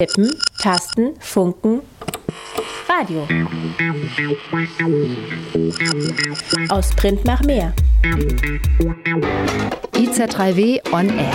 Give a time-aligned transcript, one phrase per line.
[0.00, 0.28] Tippen,
[0.60, 1.80] Tasten, Funken,
[2.88, 3.28] Radio.
[6.68, 7.72] Aus Print nach mehr.
[9.92, 11.32] IZ3W on Air.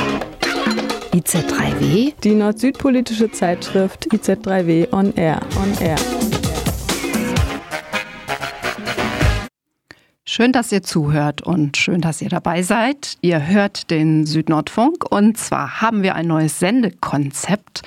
[1.14, 2.14] IZ3W?
[2.22, 5.40] Die nord-süd-politische Zeitschrift IZ3W on Air.
[5.56, 5.96] On Air.
[10.40, 13.18] Schön, dass ihr zuhört und schön, dass ihr dabei seid.
[13.20, 17.82] Ihr hört den Südnordfunk und zwar haben wir ein neues Sendekonzept.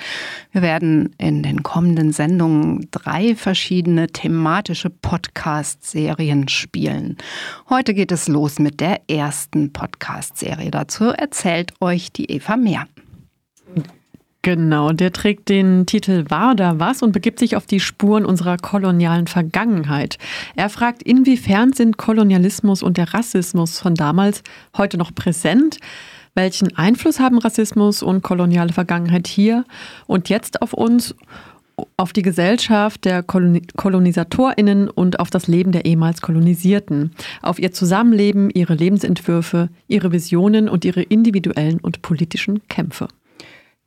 [0.51, 7.17] Wir werden in den kommenden Sendungen drei verschiedene thematische Podcast-Serien spielen.
[7.69, 10.69] Heute geht es los mit der ersten Podcast-Serie.
[10.69, 12.85] Dazu erzählt euch die Eva mehr.
[14.45, 18.57] Genau, der trägt den Titel War da was und begibt sich auf die Spuren unserer
[18.57, 20.17] kolonialen Vergangenheit.
[20.57, 24.43] Er fragt, inwiefern sind Kolonialismus und der Rassismus von damals
[24.77, 25.77] heute noch präsent?
[26.35, 29.63] Welchen Einfluss haben Rassismus und koloniale Vergangenheit hier
[30.07, 31.15] und jetzt auf uns,
[31.95, 38.49] auf die Gesellschaft der KolonisatorInnen und auf das Leben der ehemals Kolonisierten, auf ihr Zusammenleben,
[38.49, 43.07] ihre Lebensentwürfe, ihre Visionen und ihre individuellen und politischen Kämpfe?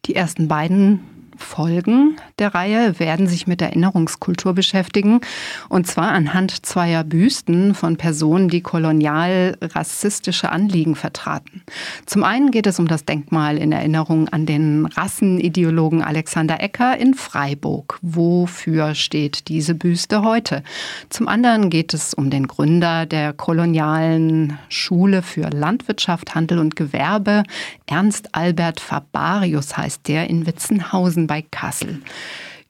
[0.07, 1.01] Die ersten beiden
[1.39, 5.21] Folgen der Reihe werden sich mit Erinnerungskultur beschäftigen.
[5.69, 11.63] Und zwar anhand zweier Büsten von Personen, die kolonial rassistische Anliegen vertraten.
[12.05, 17.15] Zum einen geht es um das Denkmal in Erinnerung an den Rassenideologen Alexander Ecker in
[17.15, 17.99] Freiburg.
[18.03, 20.63] Wofür steht diese Büste heute?
[21.09, 27.45] Zum anderen geht es um den Gründer der kolonialen Schule für Landwirtschaft, Handel und Gewerbe.
[27.87, 32.01] Ernst Albert Fabarius heißt der in Witzenhausen bei Kassel.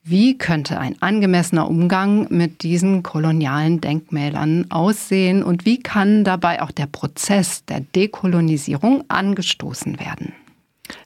[0.09, 6.71] Wie könnte ein angemessener Umgang mit diesen kolonialen Denkmälern aussehen und wie kann dabei auch
[6.71, 10.33] der Prozess der Dekolonisierung angestoßen werden?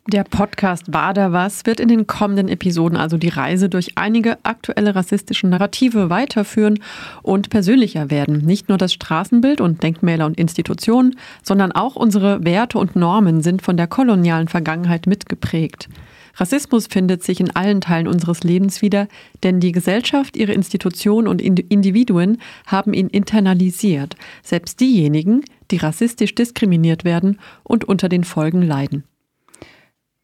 [0.06, 4.36] Der Podcast War da was wird in den kommenden Episoden also die Reise durch einige
[4.42, 6.80] aktuelle rassistische Narrative weiterführen
[7.22, 8.44] und persönlicher werden.
[8.44, 13.62] Nicht nur das Straßenbild und Denkmäler und Institutionen, sondern auch unsere Werte und Normen sind
[13.62, 15.88] von der kolonialen Vergangenheit mitgeprägt.
[16.36, 19.08] Rassismus findet sich in allen Teilen unseres Lebens wieder,
[19.42, 27.04] denn die Gesellschaft, ihre Institutionen und Individuen haben ihn internalisiert, selbst diejenigen, die rassistisch diskriminiert
[27.04, 29.04] werden und unter den Folgen leiden.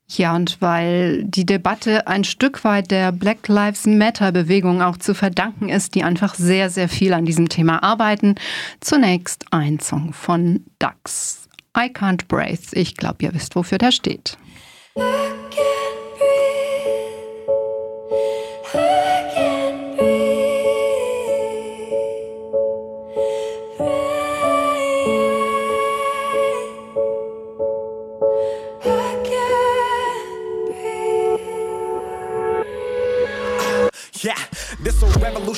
[0.09, 5.69] Ja, und weil die Debatte ein Stück weit der Black Lives Matter-Bewegung auch zu verdanken
[5.69, 8.37] ist, die einfach sehr, sehr viel an diesem Thema arbeiten.
[8.81, 11.49] Zunächst ein Song von Dux.
[11.77, 12.69] I Can't Breathe.
[12.73, 14.39] Ich glaube, ihr wisst, wofür der steht.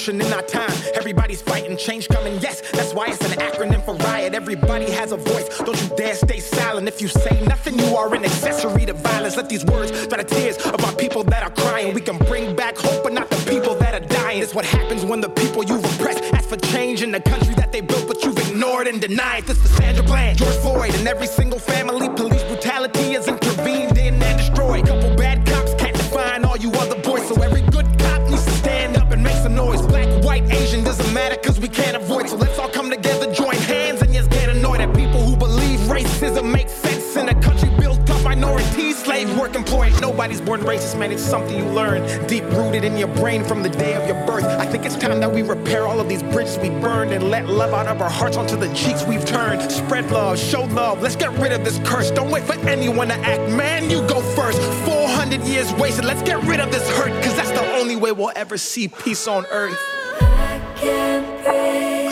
[0.09, 0.71] Revolution in our time.
[0.95, 4.35] Everybody's fighting, change coming, yes, that's why it's an acronym for riot.
[4.35, 6.89] Everybody has a voice, don't you dare stay silent.
[6.89, 9.37] If you say nothing, you are an accessory to violence.
[9.37, 11.95] Let these words dry the tears of our people that are crying.
[11.95, 14.43] We can bring back hope, but not the people that are dying.
[14.43, 17.73] It's what happens when the people you repress ask for change in the country that
[17.73, 19.45] they built, but you've ignored and denied.
[19.45, 22.09] This is Sandra Bland, George Floyd, and every single family.
[22.09, 22.38] Police
[39.38, 39.93] work employed.
[40.00, 42.03] Nobody's born racist, man, it's something you learn.
[42.26, 44.44] Deep rooted in your brain from the day of your birth.
[44.44, 47.47] I think it's time that we repair all of these bridges we burned and let
[47.47, 49.71] love out of our hearts onto the cheeks we've turned.
[49.71, 52.10] Spread love, show love, let's get rid of this curse.
[52.10, 54.60] Don't wait for anyone to act, man, you go first.
[54.84, 58.32] 400 years wasted, let's get rid of this hurt, cause that's the only way we'll
[58.34, 59.78] ever see peace on earth.
[60.21, 62.08] I can't breathe.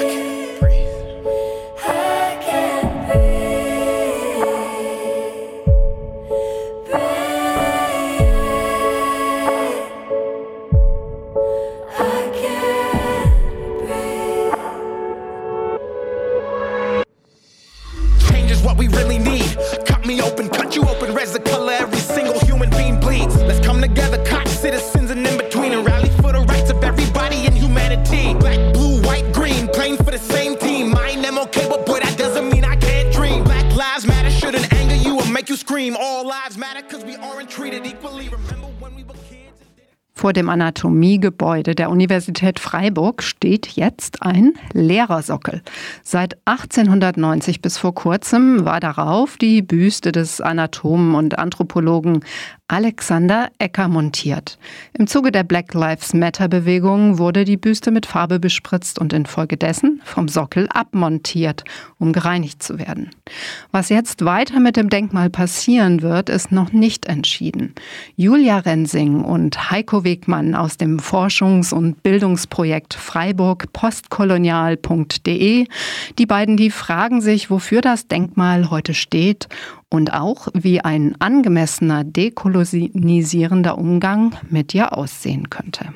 [40.27, 45.63] Vor dem Anatomiegebäude der Universität Freiburg steht jetzt ein Lehrersockel.
[46.03, 52.25] Seit 1890 bis vor kurzem war darauf die Büste des Anatomen und Anthropologen
[52.69, 54.59] Alexander Ecker montiert.
[54.93, 60.27] Im Zuge der Black Lives Matter-Bewegung wurde die Büste mit Farbe bespritzt und infolgedessen vom
[60.27, 61.63] Sockel abmontiert,
[62.01, 63.11] um gereinigt zu werden.
[63.71, 67.73] Was jetzt weiter mit dem Denkmal passieren wird, ist noch nicht entschieden.
[68.17, 75.69] Julia Rensing und Heiko Wegmann aus dem Forschungs- und Bildungsprojekt Freiburg postkolonial.de,
[76.19, 79.47] die beiden, die fragen sich, wofür das Denkmal heute steht
[79.91, 85.87] und auch, wie ein angemessener dekolonisierender Umgang mit ihr aussehen könnte.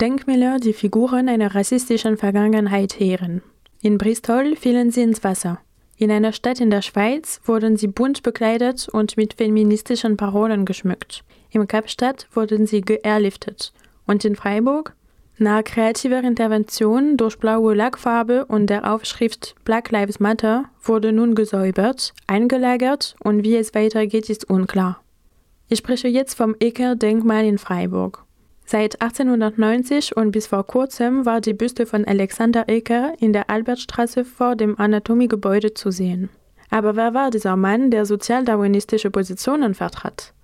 [0.00, 3.42] Denkmäler, die Figuren einer rassistischen Vergangenheit heeren.
[3.82, 5.58] In Bristol fielen sie ins Wasser.
[5.96, 11.24] In einer Stadt in der Schweiz wurden sie bunt bekleidet und mit feministischen Parolen geschmückt.
[11.50, 13.72] Im Kapstadt wurden sie geairliftet.
[14.06, 14.94] Und in Freiburg
[15.40, 22.12] nach kreativer Intervention durch blaue Lackfarbe und der Aufschrift Black Lives Matter wurde nun gesäubert,
[22.26, 25.00] eingelagert und wie es weitergeht, ist unklar.
[25.68, 28.24] Ich spreche jetzt vom Ecker-Denkmal in Freiburg.
[28.64, 34.24] Seit 1890 und bis vor kurzem war die Büste von Alexander Ecker in der Albertstraße
[34.24, 36.28] vor dem Anatomiegebäude zu sehen.
[36.70, 40.34] Aber wer war dieser Mann, der sozialdarwinistische Positionen vertrat?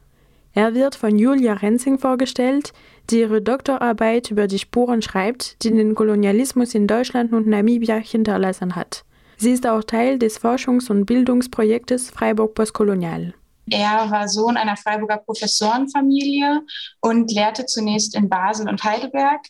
[0.54, 2.72] Er wird von Julia Rensing vorgestellt,
[3.10, 8.76] die ihre Doktorarbeit über die Spuren schreibt, die den Kolonialismus in Deutschland und Namibia hinterlassen
[8.76, 9.04] hat.
[9.36, 13.34] Sie ist auch Teil des Forschungs- und Bildungsprojektes Freiburg Postkolonial.
[13.70, 16.62] Er war Sohn einer Freiburger Professorenfamilie
[17.00, 19.40] und lehrte zunächst in Basel und Heidelberg,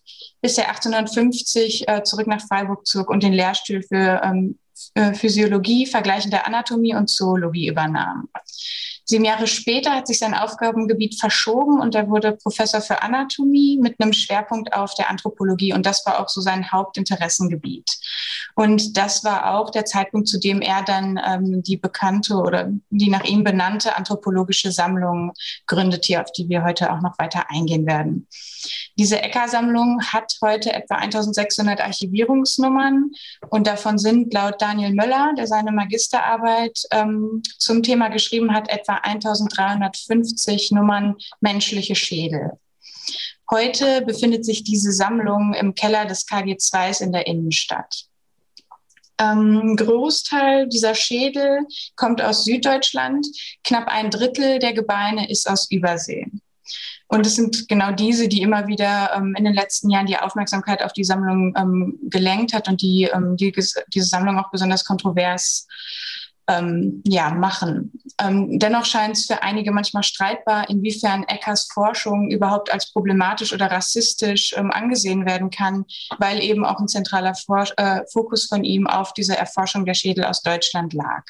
[0.41, 4.59] bis er 1850 äh, zurück nach Freiburg zog und den Lehrstuhl für ähm,
[5.15, 8.29] Physiologie, vergleichende Anatomie und Zoologie übernahm.
[9.07, 14.01] Sieben Jahre später hat sich sein Aufgabengebiet verschoben und er wurde Professor für Anatomie mit
[14.01, 15.75] einem Schwerpunkt auf der Anthropologie.
[15.75, 17.91] Und das war auch so sein Hauptinteressengebiet.
[18.55, 23.11] Und das war auch der Zeitpunkt, zu dem er dann ähm, die bekannte oder die
[23.11, 25.33] nach ihm benannte anthropologische Sammlung
[25.67, 28.27] gründet, hier auf die wir heute auch noch weiter eingehen werden.
[28.97, 33.11] Diese Ecker-Sammlung hat heute etwa 1600 Archivierungsnummern
[33.51, 38.95] und davon sind laut Daniel Möller, der seine Magisterarbeit ähm, zum Thema geschrieben hat, etwa
[38.95, 42.53] 1350 Nummern menschliche Schädel.
[43.51, 48.05] Heute befindet sich diese Sammlung im Keller des KG2s in der Innenstadt.
[49.19, 53.27] Ähm, Großteil dieser Schädel kommt aus Süddeutschland.
[53.65, 56.27] Knapp ein Drittel der Gebeine ist aus Übersee.
[57.15, 60.83] Und es sind genau diese, die immer wieder ähm, in den letzten Jahren die Aufmerksamkeit
[60.83, 65.69] auf die Sammlung ähm, gelenkt hat und die, ähm, die diese Sammlung auch besonders kontrovers
[66.49, 67.93] ähm, ja, machen.
[68.21, 73.71] Ähm, dennoch scheint es für einige manchmal streitbar, inwiefern Eckers Forschung überhaupt als problematisch oder
[73.71, 75.85] rassistisch ähm, angesehen werden kann,
[76.19, 80.25] weil eben auch ein zentraler For äh, Fokus von ihm auf dieser Erforschung der Schädel
[80.25, 81.25] aus Deutschland lag.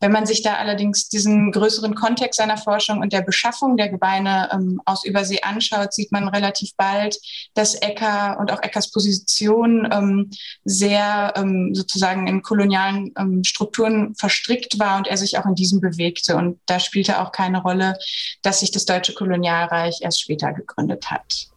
[0.00, 4.48] Wenn man sich da allerdings diesen größeren Kontext seiner Forschung und der Beschaffung der Gebeine
[4.52, 7.18] ähm, aus Übersee anschaut, sieht man relativ bald,
[7.54, 10.30] dass Ecker und auch Eckers Position ähm,
[10.64, 13.12] sehr ähm, sozusagen in kolonialen
[13.44, 16.36] Strukturen verstanden verstrickt war und er sich auch in diesem bewegte.
[16.36, 17.96] Und da spielte auch keine Rolle,
[18.42, 21.48] dass sich das Deutsche Kolonialreich erst später gegründet hat.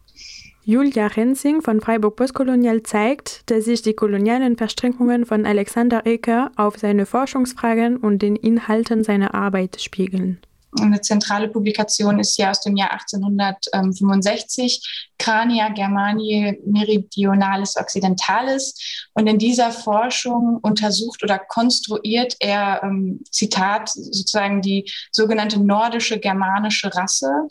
[0.62, 6.78] Julia Rensing von Freiburg Postkolonial zeigt, dass sich die kolonialen Verstrickungen von Alexander Ecker auf
[6.78, 10.38] seine Forschungsfragen und den Inhalten seiner Arbeit spiegeln.
[10.78, 19.08] Eine zentrale Publikation ist hier aus dem Jahr 1865, Crania Germaniae Meridionalis Occidentalis.
[19.14, 26.94] Und in dieser Forschung untersucht oder konstruiert er, ähm, Zitat, sozusagen die sogenannte nordische germanische
[26.94, 27.48] Rasse,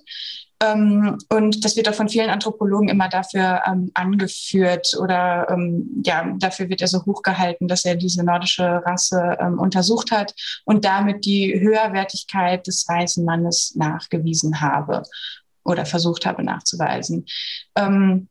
[0.61, 6.67] und das wird auch von vielen Anthropologen immer dafür ähm, angeführt oder ähm, ja, dafür
[6.67, 10.33] wird er so hochgehalten, dass er diese nordische Rasse ähm, untersucht hat
[10.65, 15.03] und damit die Höherwertigkeit des weißen Mannes nachgewiesen habe
[15.63, 17.25] oder versucht habe nachzuweisen.
[17.75, 18.27] Ähm,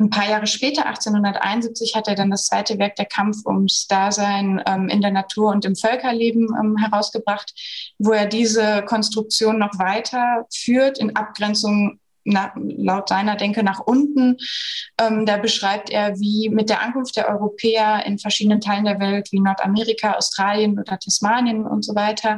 [0.00, 4.62] ein paar Jahre später, 1871, hat er dann das zweite Werk Der Kampf ums Dasein
[4.66, 7.52] ähm, in der Natur und im Völkerleben ähm, herausgebracht,
[7.98, 14.36] wo er diese Konstruktion noch weiter führt in Abgrenzung na, laut seiner Denke nach unten.
[14.98, 19.28] Ähm, da beschreibt er, wie mit der Ankunft der Europäer in verschiedenen Teilen der Welt,
[19.32, 22.36] wie Nordamerika, Australien oder Tasmanien und so weiter,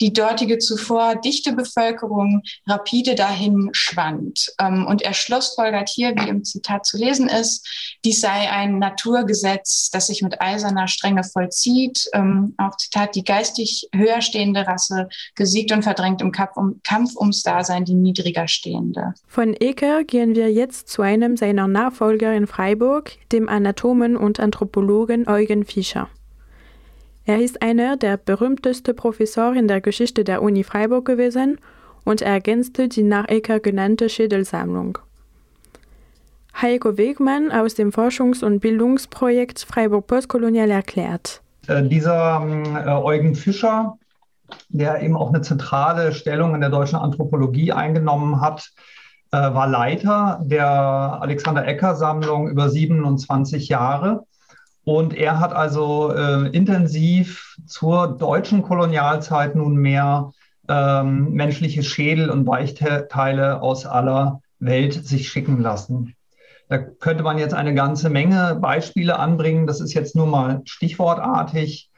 [0.00, 4.52] die dortige zuvor dichte Bevölkerung rapide dahin schwand.
[4.60, 7.66] Ähm, und er schlussfolgert hier, wie im Zitat zu lesen ist,
[8.04, 12.08] dies sei ein Naturgesetz, das sich mit eiserner Strenge vollzieht.
[12.12, 17.16] Ähm, auch Zitat, die geistig höher stehende Rasse gesiegt und verdrängt im Kampf, um, Kampf
[17.16, 19.14] ums Dasein die niedriger stehende.
[19.34, 25.26] Von Eker gehen wir jetzt zu einem seiner Nachfolger in Freiburg, dem Anatomen und Anthropologen
[25.26, 26.08] Eugen Fischer.
[27.24, 31.58] Er ist einer der berühmtesten Professoren der Geschichte der Uni Freiburg gewesen
[32.04, 34.98] und ergänzte die nach Ecker genannte Schädelsammlung.
[36.62, 41.42] Heiko Wegmann aus dem Forschungs- und Bildungsprojekt Freiburg Postkolonial erklärt.
[41.66, 42.40] Äh, dieser
[42.86, 43.98] äh, Eugen Fischer,
[44.68, 48.70] der eben auch eine zentrale Stellung in der deutschen Anthropologie eingenommen hat,
[49.34, 54.26] äh, war Leiter der Alexander Ecker Sammlung über 27 Jahre.
[54.84, 60.30] Und er hat also äh, intensiv zur deutschen Kolonialzeit nunmehr
[60.68, 66.14] ähm, menschliche Schädel und Weichteile aus aller Welt sich schicken lassen.
[66.68, 69.66] Da könnte man jetzt eine ganze Menge Beispiele anbringen.
[69.66, 71.90] Das ist jetzt nur mal stichwortartig.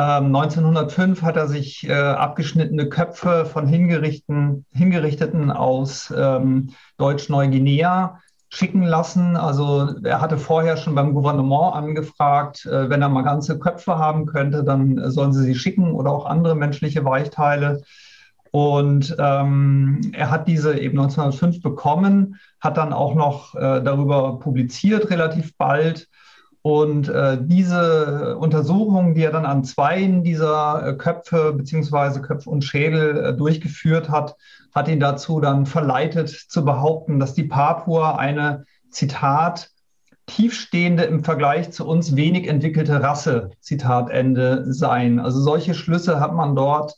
[0.00, 8.82] Ähm, 1905 hat er sich äh, abgeschnittene Köpfe von Hingerichten, Hingerichteten aus ähm, Deutsch-Neuguinea schicken
[8.82, 9.36] lassen.
[9.36, 14.24] Also er hatte vorher schon beim Gouvernement angefragt, äh, wenn er mal ganze Köpfe haben
[14.24, 17.82] könnte, dann sollen sie sie schicken oder auch andere menschliche Weichteile.
[18.52, 25.10] Und ähm, er hat diese eben 1905 bekommen, hat dann auch noch äh, darüber publiziert,
[25.10, 26.08] relativ bald.
[26.62, 32.64] Und äh, diese Untersuchung, die er dann an zwei dieser äh, Köpfe beziehungsweise Köpfe und
[32.64, 34.36] Schädel äh, durchgeführt hat,
[34.74, 39.70] hat ihn dazu dann verleitet zu behaupten, dass die Papua eine, Zitat,
[40.26, 45.18] tiefstehende im Vergleich zu uns wenig entwickelte Rasse, Zitat Ende, seien.
[45.18, 46.94] Also solche Schlüsse hat man dort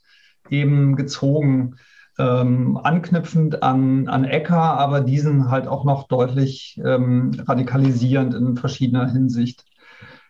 [0.50, 1.76] eben gezogen,
[2.18, 9.10] ähm, anknüpfend an, an Ecker, aber diesen halt auch noch deutlich ähm, radikalisierend in verschiedener
[9.10, 9.64] Hinsicht.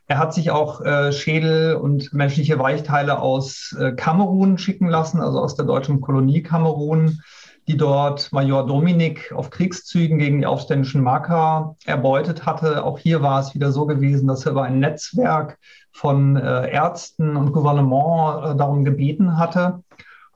[0.07, 5.41] Er hat sich auch äh, Schädel und menschliche Weichteile aus äh, Kamerun schicken lassen, also
[5.41, 7.21] aus der deutschen Kolonie Kamerun,
[7.69, 12.85] die dort Major Dominik auf Kriegszügen gegen die aufständischen Maka erbeutet hatte.
[12.85, 15.59] Auch hier war es wieder so gewesen, dass er über ein Netzwerk
[15.93, 19.83] von äh, Ärzten und Gouvernement äh, darum gebeten hatte.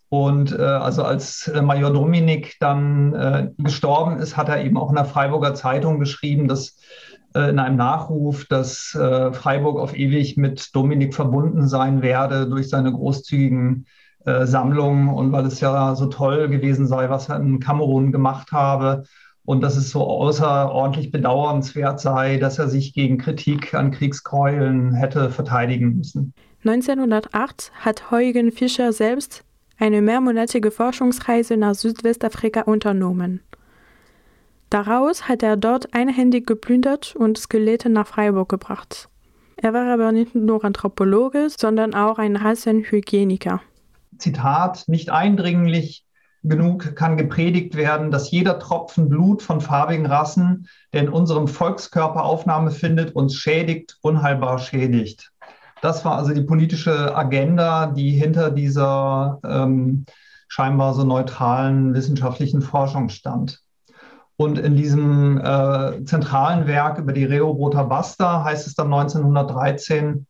[0.09, 4.91] Und äh, also als äh, Major Dominik dann äh, gestorben ist, hat er eben auch
[4.91, 6.79] in der Freiburger Zeitung geschrieben, dass
[7.35, 12.69] äh, in einem Nachruf, dass äh, Freiburg auf ewig mit Dominik verbunden sein werde durch
[12.69, 13.87] seine großzügigen
[14.25, 18.53] äh, Sammlungen und weil es ja so toll gewesen sei, was er in Kamerun gemacht
[18.53, 19.05] habe
[19.45, 25.31] und dass es so außerordentlich bedauernswert sei, dass er sich gegen Kritik an Kriegskeulen hätte
[25.31, 26.33] verteidigen müssen.
[26.65, 29.45] 1908 hat Eugen Fischer selbst
[29.79, 33.41] eine mehrmonatige Forschungsreise nach Südwestafrika unternommen.
[34.71, 39.09] Daraus hat er dort einhändig geplündert und Skelette nach Freiburg gebracht.
[39.57, 43.63] Er war aber nicht nur Anthropologe, sondern auch ein Rassenhygieniker.
[44.19, 46.05] Zitat, nicht eindringlich
[46.43, 52.25] genug kann gepredigt werden, dass jeder Tropfen Blut von farbigen Rassen, der in unserem Volkskörper
[52.25, 55.33] Aufnahme findet, uns schädigt, unheilbar schädigt.
[55.81, 60.07] Das war also die politische Agenda, die hinter dieser ähm,
[60.49, 63.61] scheinbar so neutralen wissenschaftlichen Forschung stand.
[64.37, 70.27] Und in diesem äh, zentralen Werk über die Rehoboter Basta heißt es dann 1913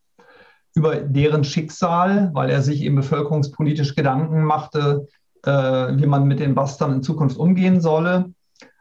[0.74, 5.06] über deren Schicksal, weil er sich eben bevölkerungspolitisch Gedanken machte,
[5.44, 8.32] äh, wie man mit den Bastern in Zukunft umgehen solle.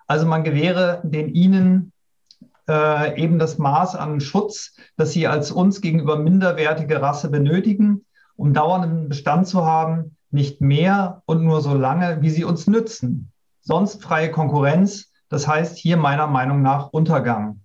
[0.05, 1.91] Also man gewähre den ihnen
[2.67, 8.05] äh, eben das Maß an Schutz, das sie als uns gegenüber minderwertige Rasse benötigen,
[8.35, 13.31] um dauernden Bestand zu haben, nicht mehr und nur so lange, wie sie uns nützen.
[13.61, 17.61] Sonst freie Konkurrenz, das heißt hier meiner Meinung nach Untergang.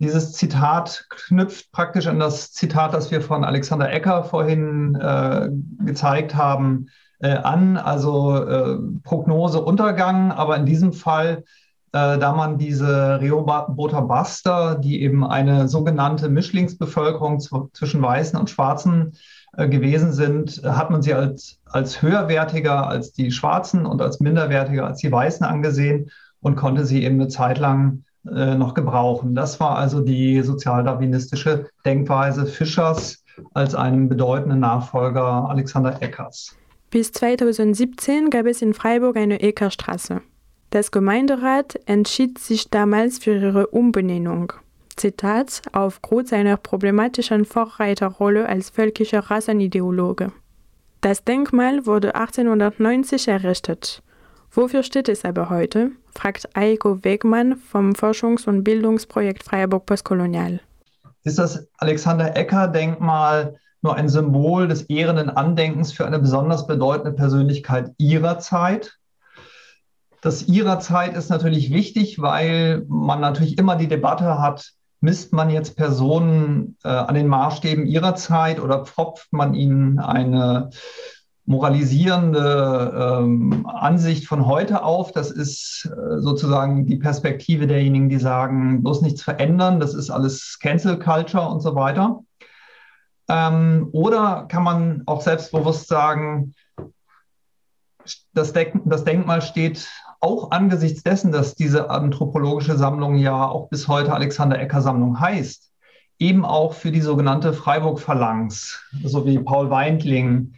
[0.00, 5.48] Dieses Zitat knüpft praktisch an das Zitat, das wir von Alexander Ecker vorhin äh,
[5.84, 6.86] gezeigt haben,
[7.20, 11.42] äh, an, also äh, Prognose Untergang, aber in diesem Fall
[11.92, 17.40] äh, da man diese Rehoboter Baster, die eben eine sogenannte Mischlingsbevölkerung
[17.72, 19.12] zwischen Weißen und Schwarzen
[19.56, 24.86] äh, gewesen sind, hat man sie als, als höherwertiger als die Schwarzen und als minderwertiger
[24.86, 29.34] als die Weißen angesehen und konnte sie eben eine Zeit lang äh, noch gebrauchen.
[29.34, 36.54] Das war also die sozialdarwinistische Denkweise Fischers als einem bedeutenden Nachfolger Alexander Eckers.
[36.90, 40.22] Bis 2017 gab es in Freiburg eine Eckerstraße.
[40.70, 44.52] Das Gemeinderat entschied sich damals für ihre Umbenennung.
[44.96, 50.32] Zitat aufgrund seiner problematischen Vorreiterrolle als völkischer Rassenideologe.
[51.00, 54.02] Das Denkmal wurde 1890 errichtet.
[54.50, 55.92] Wofür steht es aber heute?
[56.14, 60.60] fragt Eiko Wegmann vom Forschungs- und Bildungsprojekt Freiburg Postkolonial.
[61.22, 67.92] Ist das Alexander Ecker-Denkmal nur ein Symbol des ehrenden Andenkens für eine besonders bedeutende Persönlichkeit
[67.98, 68.97] ihrer Zeit?
[70.20, 75.48] Das ihrer Zeit ist natürlich wichtig, weil man natürlich immer die Debatte hat, misst man
[75.48, 80.70] jetzt Personen äh, an den Maßstäben ihrer Zeit oder pfropft man ihnen eine
[81.48, 85.12] moralisierende ähm, Ansicht von heute auf.
[85.12, 90.58] Das ist äh, sozusagen die Perspektive derjenigen, die sagen, bloß nichts verändern, das ist alles
[90.60, 92.20] Cancel Culture und so weiter.
[93.30, 96.54] Ähm, oder kann man auch selbstbewusst sagen,
[98.32, 99.88] das, Denk das Denkmal steht
[100.20, 105.70] auch angesichts dessen, dass diese anthropologische Sammlung ja auch bis heute Alexander Ecker Sammlung heißt,
[106.18, 110.54] eben auch für die sogenannte Freiburg-Phalanx, so wie Paul Weindling,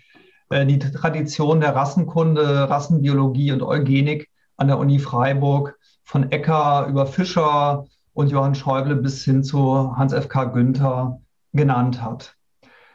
[0.49, 7.07] äh, die Tradition der Rassenkunde, Rassenbiologie und Eugenik an der Uni Freiburg von Ecker über
[7.07, 10.45] Fischer und Johann Schäuble bis hin zu Hans F.K.
[10.45, 11.21] Günther
[11.53, 12.35] genannt hat.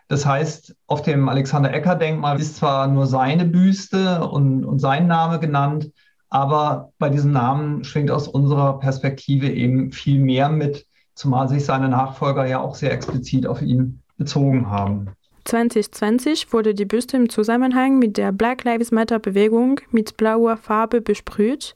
[0.07, 5.39] Das heißt, auf dem Alexander Ecker-Denkmal ist zwar nur seine Büste und, und sein Name
[5.39, 5.91] genannt,
[6.29, 11.89] aber bei diesem Namen schwingt aus unserer Perspektive eben viel mehr mit, zumal sich seine
[11.89, 15.09] Nachfolger ja auch sehr explizit auf ihn bezogen haben.
[15.45, 21.01] 2020 wurde die Büste im Zusammenhang mit der Black Lives Matter Bewegung mit blauer Farbe
[21.01, 21.75] besprüht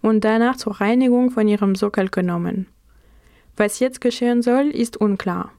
[0.00, 2.66] und danach zur Reinigung von ihrem Sockel genommen.
[3.56, 5.52] Was jetzt geschehen soll, ist unklar.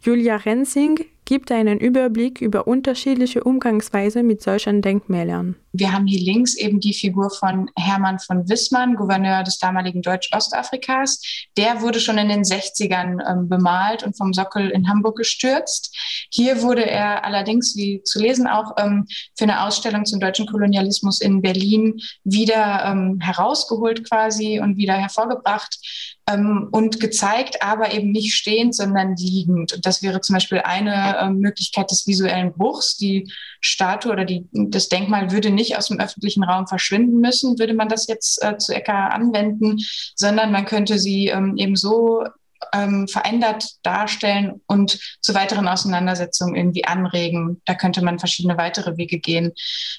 [0.00, 0.98] Julia Rensing
[1.30, 5.54] gibt einen Überblick über unterschiedliche Umgangsweise mit solchen Denkmälern.
[5.72, 11.22] Wir haben hier links eben die Figur von Hermann von Wissmann, Gouverneur des damaligen Deutsch-Ostafrikas.
[11.56, 15.96] Der wurde schon in den 60ern ähm, bemalt und vom Sockel in Hamburg gestürzt.
[16.32, 19.06] Hier wurde er allerdings, wie zu lesen auch, ähm,
[19.38, 25.78] für eine Ausstellung zum deutschen Kolonialismus in Berlin wieder ähm, herausgeholt quasi und wieder hervorgebracht
[26.28, 29.72] ähm, und gezeigt, aber eben nicht stehend, sondern liegend.
[29.72, 32.96] Und das wäre zum Beispiel eine äh, Möglichkeit des visuellen Bruchs.
[32.96, 37.74] Die Statue oder die, das Denkmal würde nicht aus dem öffentlichen Raum verschwinden müssen, würde
[37.74, 39.78] man das jetzt äh, zu Ecker anwenden,
[40.14, 42.24] sondern man könnte sie ähm, eben so
[42.72, 47.60] ähm, verändert darstellen und zu weiteren Auseinandersetzungen irgendwie anregen.
[47.64, 49.52] Da könnte man verschiedene weitere Wege gehen.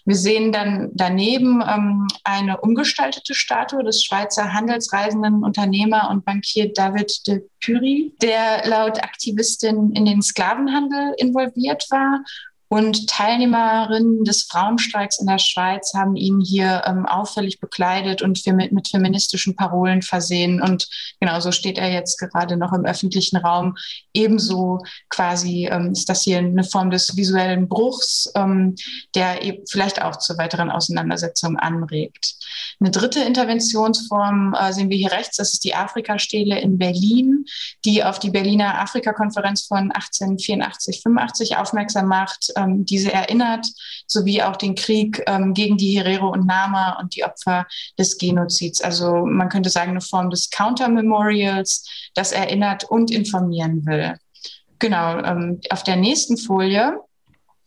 [0.06, 7.28] Wir sehen dann daneben ähm, eine umgestaltete Statue des Schweizer handelsreisenden Unternehmer und Bankier David
[7.28, 12.24] de Pury, der laut Aktivistin in den Sklavenhandel involviert war
[12.72, 18.88] und Teilnehmerinnen des Frauenstreiks in der Schweiz haben ihn hier ähm, auffällig bekleidet und mit,
[18.88, 20.62] feministischen Parolen versehen.
[20.62, 20.88] Und
[21.20, 23.76] genau so steht er jetzt gerade noch im öffentlichen Raum.
[24.14, 24.80] Ebenso
[25.10, 28.76] quasi ähm, ist das hier eine Form des visuellen Bruchs, ähm,
[29.16, 32.36] der eben vielleicht auch zu weiteren Auseinandersetzungen anregt.
[32.80, 37.44] Eine dritte Interventionsform äh, sehen wir hier rechts, das ist die Afrikastele in Berlin,
[37.84, 43.68] die auf die Berliner Afrikakonferenz von 1884, 85 aufmerksam macht ähm, diese erinnert,
[44.08, 47.66] sowie auch den Krieg ähm, gegen die Herero und Nama und die Opfer
[47.98, 48.82] des Genozids.
[48.82, 54.18] Also man könnte sagen, eine Form des Counter-Memorials, das erinnert und informieren will.
[54.80, 56.98] Genau, ähm, auf der nächsten Folie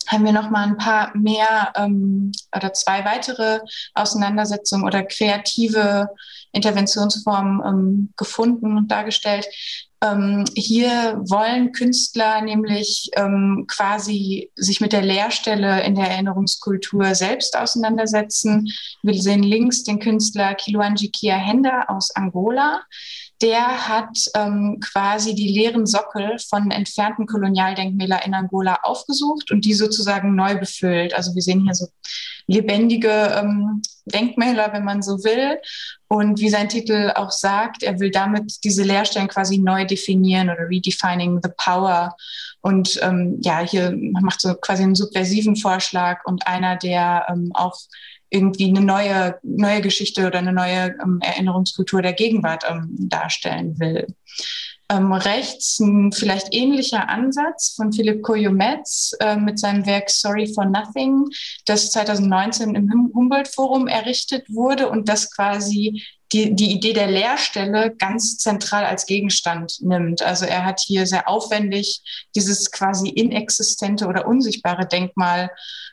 [0.09, 3.61] haben wir noch mal ein paar mehr ähm, oder zwei weitere
[3.95, 6.09] Auseinandersetzungen oder kreative
[6.55, 9.47] Interventionsformen ähm, gefunden und dargestellt.
[10.05, 17.57] Ähm, hier wollen Künstler nämlich ähm, quasi sich mit der Leerstelle in der Erinnerungskultur selbst
[17.57, 18.69] auseinandersetzen.
[19.03, 22.83] Wir sehen links den Künstler Kiluanji Kiahenda aus Angola.
[23.41, 29.75] Der hat ähm, quasi die leeren Sockel von entfernten Kolonialdenkmälern in Angola aufgesucht und die
[29.75, 31.15] sozusagen neu befüllt.
[31.15, 31.89] Also wir sehen hier so
[32.47, 35.59] lebendige ähm, Denkmäler, wenn man so will.
[36.15, 40.69] Und wie sein Titel auch sagt, er will damit diese Leerstellen quasi neu definieren oder
[40.69, 42.15] redefining the power.
[42.61, 47.77] Und ähm, ja, hier macht so quasi einen subversiven Vorschlag und einer, der ähm, auch
[48.31, 54.07] irgendwie eine neue, neue Geschichte oder eine neue ähm, Erinnerungskultur der Gegenwart ähm, darstellen will.
[54.91, 60.67] Ähm, rechts ein vielleicht ähnlicher Ansatz von Philipp Koyometz äh, mit seinem Werk Sorry for
[60.67, 61.25] Nothing,
[61.65, 66.03] das 2019 im Humboldt-Forum errichtet wurde und das quasi
[66.35, 70.21] die, die Idee der Leerstelle ganz zentral als Gegenstand nimmt.
[70.21, 72.03] Also er hat hier sehr aufwendig
[72.35, 75.51] dieses quasi inexistente oder unsichtbare Denkmal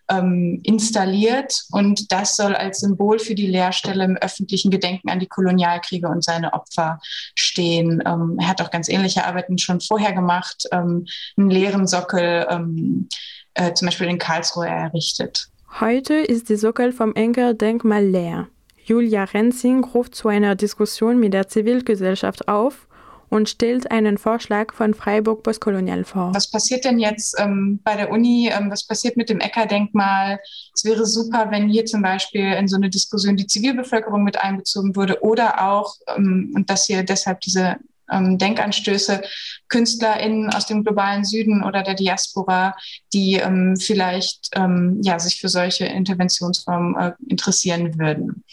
[0.09, 5.27] ähm, installiert und das soll als Symbol für die Leerstelle im öffentlichen Gedenken an die
[5.27, 6.99] Kolonialkriege und seine Opfer
[7.35, 8.01] stehen.
[8.05, 11.05] Ähm, er hat auch ganz ähnliche Arbeiten schon vorher gemacht, ähm,
[11.37, 13.07] einen leeren Sockel ähm,
[13.53, 15.47] äh, zum Beispiel in Karlsruhe errichtet.
[15.79, 18.47] Heute ist die Sockel vom Enker-Denkmal leer.
[18.85, 22.87] Julia Renzing ruft zu einer Diskussion mit der Zivilgesellschaft auf
[23.31, 26.31] und stellt einen Vorschlag von Freiburg Postkolonial vor.
[26.35, 28.51] Was passiert denn jetzt ähm, bei der Uni?
[28.51, 30.37] Ähm, was passiert mit dem Ecker-Denkmal?
[30.75, 34.97] Es wäre super, wenn hier zum Beispiel in so eine Diskussion die Zivilbevölkerung mit einbezogen
[34.97, 37.77] würde oder auch, ähm, und dass hier deshalb diese
[38.11, 39.21] ähm, Denkanstöße
[39.69, 42.75] KünstlerInnen aus dem globalen Süden oder der Diaspora,
[43.13, 48.43] die ähm, vielleicht ähm, ja, sich für solche Interventionsformen äh, interessieren würden.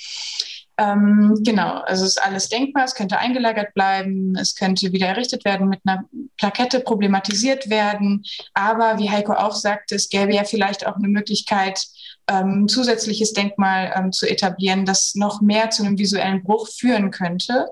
[0.80, 5.44] Ähm, genau, also es ist alles denkbar, es könnte eingelagert bleiben, es könnte wieder errichtet
[5.44, 6.04] werden, mit einer
[6.36, 8.24] Plakette problematisiert werden.
[8.54, 11.84] Aber wie Heiko auch sagte, es gäbe ja vielleicht auch eine Möglichkeit,
[12.28, 17.66] ähm, zusätzliches Denkmal ähm, zu etablieren, das noch mehr zu einem visuellen Bruch führen könnte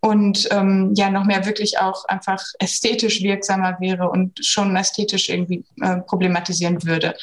[0.00, 5.64] und ähm, ja noch mehr wirklich auch einfach ästhetisch wirksamer wäre und schon ästhetisch irgendwie
[5.80, 7.14] äh, problematisieren würde.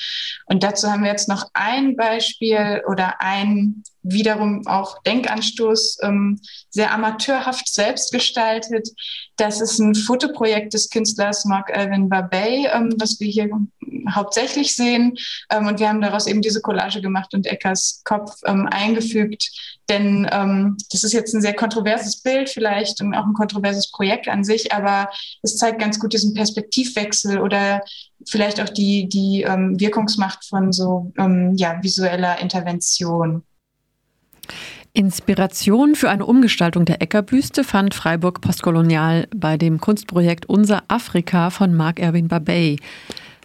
[0.46, 6.94] Und dazu haben wir jetzt noch ein Beispiel oder ein wiederum auch Denkanstoß, ähm, sehr
[6.94, 8.90] amateurhaft selbst gestaltet.
[9.36, 13.50] Das ist ein Fotoprojekt des Künstlers Mark Alvin Babey, ähm, was wir hier
[14.10, 15.16] hauptsächlich sehen.
[15.52, 19.50] Ähm, und wir haben daraus eben diese Collage gemacht und Eckers Kopf ähm, eingefügt.
[19.90, 24.28] Denn ähm, das ist jetzt ein sehr kontroverses Bild vielleicht und auch ein kontroverses Projekt
[24.28, 25.10] an sich, aber
[25.44, 27.82] es zeigt ganz gut diesen Perspektivwechsel oder
[28.28, 31.14] vielleicht auch die, die ähm, Wirkungsmacht von so
[31.56, 33.44] ja, visueller Intervention.
[34.94, 41.74] Inspiration für eine Umgestaltung der Eckerbüste fand Freiburg postkolonial bei dem Kunstprojekt Unser Afrika von
[41.76, 42.78] Marc Erwin Babey.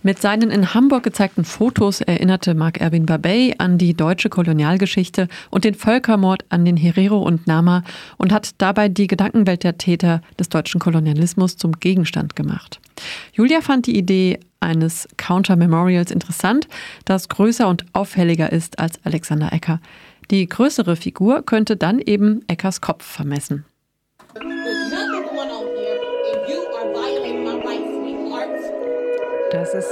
[0.05, 5.65] Mit seinen in Hamburg gezeigten Fotos erinnerte Marc Erwin Babey an die deutsche Kolonialgeschichte und
[5.65, 7.85] den Völkermord an den Herero und Nama
[8.17, 12.81] und hat dabei die Gedankenwelt der Täter des deutschen Kolonialismus zum Gegenstand gemacht.
[13.33, 16.67] Julia fand die Idee eines Counter Memorials interessant,
[17.05, 19.81] das größer und auffälliger ist als Alexander Ecker.
[20.33, 23.67] Die größere Figur könnte dann eben Eckers Kopf vermessen.
[29.51, 29.91] Das ist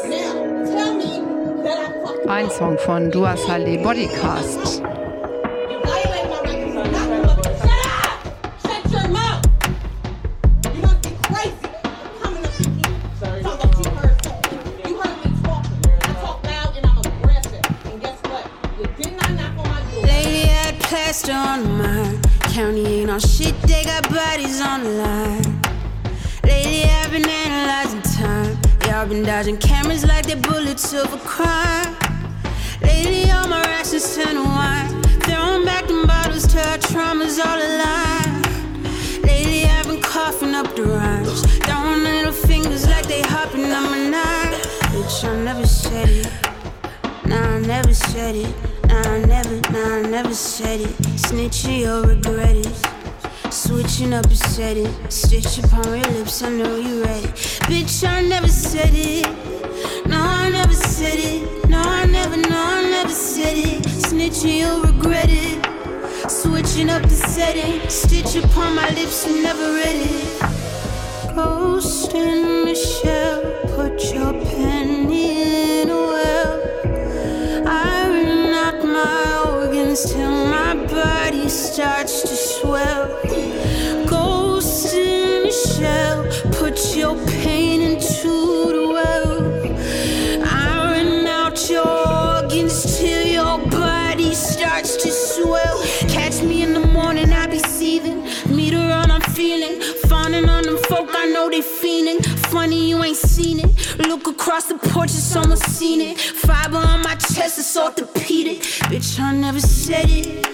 [2.26, 4.83] ein Song von Dua Saleh Bodycast.
[21.11, 22.23] Plaster on mine.
[22.55, 25.61] County ain't on shit, they got bodies on the line.
[26.44, 28.57] Lately I've been analyzing time.
[28.83, 31.96] I've been dodging cameras like they're bullets of a crime.
[32.81, 35.03] Lately all my rations turn to wine.
[35.27, 39.25] Throwing back them bottles to our traumas all alive.
[39.25, 41.40] Lately I've been coughing up the rhymes.
[41.64, 44.53] Throwing little fingers like they hopping on my nine.
[44.92, 46.31] Bitch, I never said it.
[47.27, 48.80] Nah, I never said it.
[48.90, 50.94] Nah, I never, nah, I never said it.
[51.16, 53.53] Snitch you'll regret it.
[53.53, 57.29] Switching up a setting, stitch upon your lips, I know you ready.
[57.70, 59.26] Bitch, I never said it.
[60.09, 61.68] No, I never said it.
[61.68, 63.83] No, I never, no, I never said it.
[63.85, 65.64] Snitching, you'll regret it.
[66.29, 71.35] Switching up the setting, stitch upon my lips, you never read it.
[71.37, 73.40] Ghost and shell,
[73.76, 74.99] put your penny
[80.00, 83.08] organs till my body starts to swell.
[84.06, 88.19] Ghost in a shell, put your pain into
[105.00, 106.20] porch, it's almost seen it.
[106.20, 108.60] Fiber on my chest, it's orthopedic.
[108.90, 110.44] Bitch, I never said it.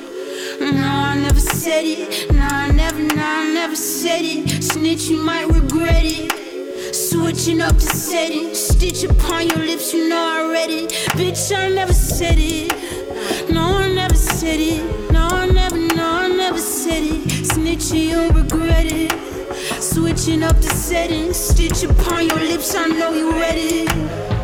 [0.60, 2.32] No, I never said it.
[2.32, 4.62] No, I never, no, I never said it.
[4.62, 6.94] Snitch, you might regret it.
[6.94, 10.90] Switching up the setting, stitch upon your lips, you know I read it.
[11.18, 12.70] Bitch, I never said it.
[13.50, 15.10] No, I never said it.
[15.10, 17.46] No, I never, no, I never said it.
[17.46, 19.12] Snitch, you'll regret it.
[19.82, 23.86] Switching up the settings, stitch upon your lips, I know you ready.
[23.88, 24.35] I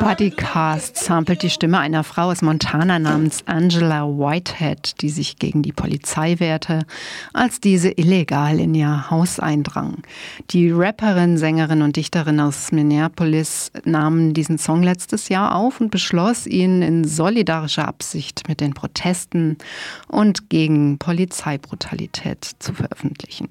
[0.00, 5.72] Bodycast samplet die Stimme einer Frau aus Montana namens Angela Whitehead, die sich gegen die
[5.72, 6.86] Polizei wehrte,
[7.32, 10.02] als diese illegal in ihr Haus eindrang.
[10.50, 16.48] Die Rapperin, Sängerin und Dichterin aus Minneapolis nahmen diesen Song letztes Jahr auf und beschloss,
[16.48, 19.56] ihn in solidarischer Absicht mit den Protesten
[20.08, 23.50] und gegen Polizeibrutalität zu veröffentlichen.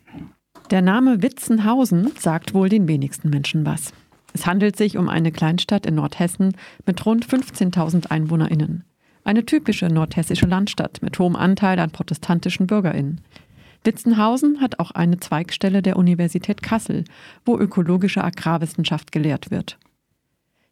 [0.72, 3.94] Der Name Witzenhausen sagt wohl den wenigsten Menschen was.
[4.34, 6.56] Es handelt sich um eine Kleinstadt in Nordhessen
[6.88, 8.84] mit rund 15.000 EinwohnerInnen.
[9.24, 13.22] Eine typische nordhessische Landstadt mit hohem Anteil an protestantischen BürgerInnen.
[13.84, 17.04] Witzenhausen hat auch eine Zweigstelle der Universität Kassel,
[17.46, 19.78] wo ökologische Agrarwissenschaft gelehrt wird.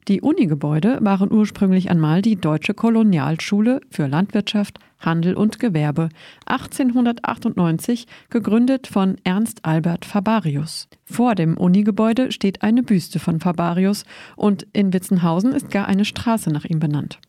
[0.08, 6.10] Die Unigebäude waren ursprünglich einmal die Deutsche Kolonialschule für Landwirtschaft, Handel und Gewerbe,
[6.46, 10.90] 1898 gegründet von Ernst Albert Fabarius.
[11.06, 14.04] Vor dem Unigebäude steht eine Büste von Fabarius
[14.36, 17.20] und in Witzenhausen ist gar eine Straße nach ihm benannt.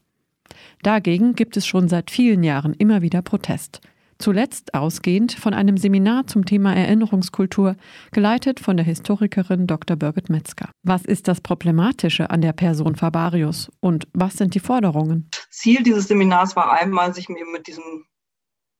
[0.82, 3.80] Dagegen gibt es schon seit vielen Jahren immer wieder Protest.
[4.24, 7.76] Zuletzt ausgehend von einem Seminar zum Thema Erinnerungskultur,
[8.10, 9.98] geleitet von der Historikerin Dr.
[9.98, 10.70] Birgit Metzger.
[10.82, 15.28] Was ist das Problematische an der Person Fabarius und was sind die Forderungen?
[15.50, 18.06] Ziel dieses Seminars war einmal, sich mit diesem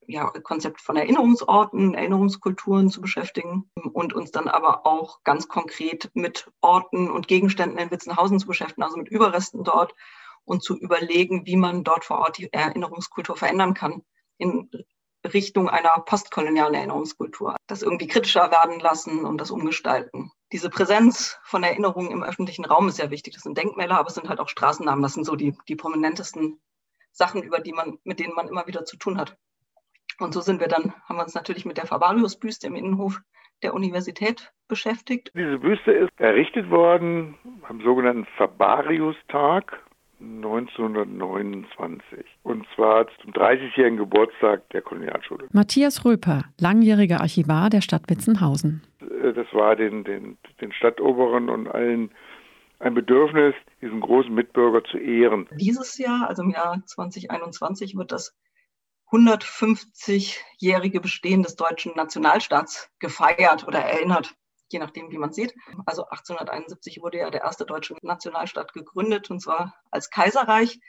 [0.07, 6.51] ja, Konzept von Erinnerungsorten, Erinnerungskulturen zu beschäftigen und uns dann aber auch ganz konkret mit
[6.63, 9.95] Orten und Gegenständen in Witzenhausen zu beschäftigen, also mit Überresten dort
[10.45, 14.01] und zu überlegen, wie man dort vor Ort die Erinnerungskultur verändern kann
[14.39, 14.71] in
[15.33, 17.57] Richtung einer postkolonialen Erinnerungskultur.
[17.67, 20.31] Das irgendwie kritischer werden lassen und das umgestalten.
[20.53, 23.35] Diese Präsenz von Erinnerungen im öffentlichen Raum ist sehr wichtig.
[23.35, 25.03] Das sind Denkmäler, aber es sind halt auch Straßennamen.
[25.03, 26.61] Das sind so die, die prominentesten
[27.11, 29.37] Sachen, über die man, mit denen man immer wieder zu tun hat.
[30.19, 33.21] Und so sind wir dann, haben wir uns natürlich mit der Fabarius-Büste im Innenhof
[33.63, 35.31] der Universität beschäftigt.
[35.35, 37.37] Diese Büste ist errichtet worden
[37.69, 39.84] am sogenannten Fabarius-Tag
[40.25, 42.25] 1929.
[42.43, 45.47] Und zwar zum 30-jährigen Geburtstag der Kolonialschule.
[45.53, 48.83] Matthias Röper, langjähriger Archivar der Stadt Witzenhausen.
[49.01, 52.11] Äh, das war den, den, den Stadtoberen und allen
[52.81, 55.49] ein Bedürfnis, diesen großen Mitbürger zu ehren.
[55.59, 58.37] Dieses Jahr, also im Jahr 2021, wird das
[59.11, 64.35] 150-jährige Bestehen des deutschen Nationalstaats gefeiert oder erinnert
[64.75, 65.55] je nachdem, wie man sieht.
[65.87, 70.81] Also 1871 wurde ja der erste deutsche Nationalstaat gegründet, und zwar als Kaiserreich.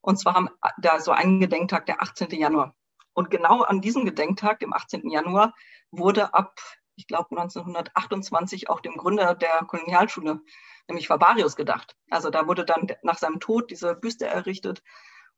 [0.00, 2.30] Und zwar haben da so einen Gedenktag, der 18.
[2.30, 2.74] Januar.
[3.12, 5.10] Und genau an diesem Gedenktag, dem 18.
[5.10, 5.52] Januar,
[5.90, 6.60] wurde ab,
[6.94, 10.40] ich glaube, 1928 auch dem Gründer der Kolonialschule,
[10.88, 11.96] nämlich Fabarius, gedacht.
[12.10, 14.82] Also da wurde dann nach seinem Tod diese Büste errichtet.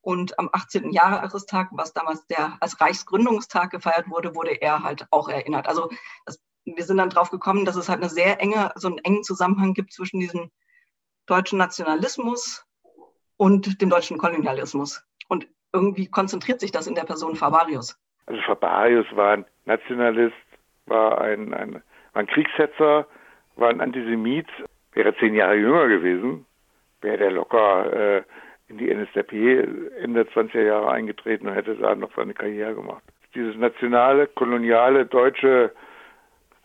[0.03, 0.93] Und am 18.
[0.93, 5.67] Jahrestag, was damals der als Reichsgründungstag gefeiert wurde, wurde er halt auch erinnert.
[5.67, 5.91] Also
[6.25, 9.23] das wir sind dann drauf gekommen, dass es halt eine sehr enge, so einen engen
[9.23, 10.51] Zusammenhang gibt zwischen diesem
[11.27, 12.65] deutschen Nationalismus
[13.37, 15.05] und dem deutschen Kolonialismus.
[15.29, 17.99] Und irgendwie konzentriert sich das in der Person Fabarius.
[18.27, 20.35] Also Fabarius war ein Nationalist,
[20.87, 21.83] war ein, ein,
[22.15, 23.07] ein Kriegshetzer,
[23.57, 24.49] war ein Antisemit,
[24.93, 26.47] wäre zehn Jahre jünger gewesen,
[27.01, 28.23] wäre der locker äh,
[28.69, 33.03] in die NSDAP Ende 20er Jahre eingetreten und hätte da noch seine Karriere gemacht.
[33.35, 35.73] Dieses nationale, koloniale, deutsche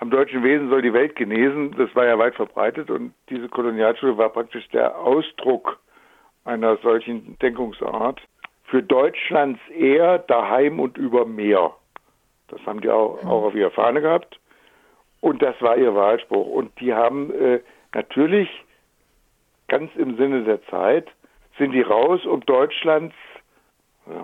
[0.02, 1.76] am deutschen Wesen soll die Welt genesen.
[1.78, 5.80] Das war ja weit verbreitet und diese Kolonialschule war praktisch der Ausdruck
[6.44, 8.20] einer solchen Denkungsart.
[8.64, 11.76] Für Deutschlands eher daheim und über Meer.
[12.48, 14.40] Das haben die auch, auch auf ihrer Fahne gehabt.
[15.20, 16.48] Und das war ihr Wahlspruch.
[16.48, 17.60] Und die haben äh,
[17.94, 18.50] natürlich
[19.68, 21.08] ganz im Sinne der Zeit,
[21.60, 23.16] sind die raus, um Deutschlands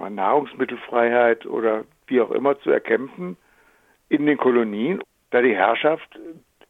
[0.09, 3.37] Nahrungsmittelfreiheit oder wie auch immer zu erkämpfen
[4.09, 6.19] in den Kolonien da die Herrschaft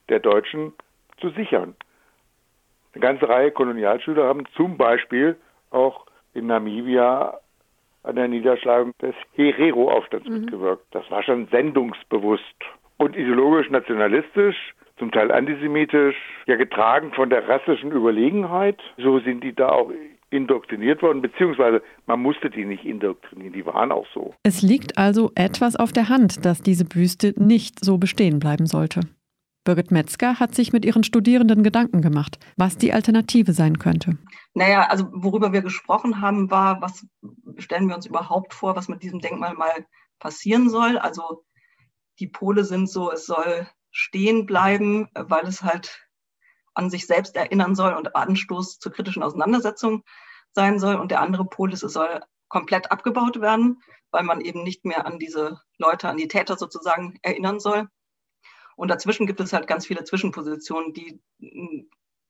[0.10, 0.74] der Deutschen
[1.20, 1.76] zu sichern.
[2.94, 5.36] Eine ganze Reihe Kolonialschüler haben zum Beispiel
[5.70, 7.40] auch in Namibia
[8.04, 10.42] an der Niederschlagung des Herero-Aufstands mhm.
[10.42, 10.86] mitgewirkt.
[10.92, 12.44] Das war schon sendungsbewusst
[12.98, 16.16] und ideologisch nationalistisch, zum Teil antisemitisch,
[16.48, 18.80] ja getragen von der rassischen Überlegenheit.
[18.98, 19.92] So sind die da auch
[20.30, 24.34] indoktriniert worden, beziehungsweise man musste die nicht indoktrinieren, die waren auch so.
[24.44, 29.02] Es liegt also etwas auf der Hand, dass diese Büste nicht so bestehen bleiben sollte.
[29.64, 34.18] Birgit Metzger hat sich mit ihren Studierenden Gedanken gemacht, was die Alternative sein könnte.
[34.54, 37.06] Naja, also worüber wir gesprochen haben, war, was
[37.58, 39.86] stellen wir uns überhaupt vor, was mit diesem Denkmal mal
[40.20, 40.98] passieren soll.
[40.98, 41.44] Also
[42.20, 46.07] die Pole sind so, es soll stehen bleiben, weil es halt
[46.78, 50.04] an sich selbst erinnern soll und Anstoß zur kritischen Auseinandersetzung
[50.54, 50.96] sein soll.
[50.96, 55.06] Und der andere Pol ist, es soll komplett abgebaut werden, weil man eben nicht mehr
[55.06, 57.90] an diese Leute, an die Täter sozusagen erinnern soll.
[58.76, 61.20] Und dazwischen gibt es halt ganz viele Zwischenpositionen, die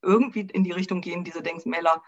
[0.01, 2.01] irgendwie in die Richtung gehen, diese Denkmäler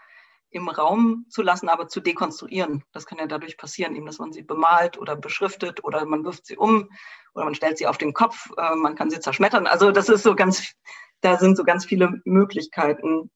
[0.50, 2.82] im Raum zu lassen, aber zu dekonstruieren.
[2.92, 6.46] Das kann ja dadurch passieren, eben, dass man sie bemalt oder beschriftet oder man wirft
[6.46, 6.88] sie um
[7.34, 9.66] oder man stellt sie auf den Kopf, äh, man kann sie zerschmettern.
[9.66, 10.74] Also das ist so ganz
[11.20, 13.30] da sind so ganz viele Möglichkeiten.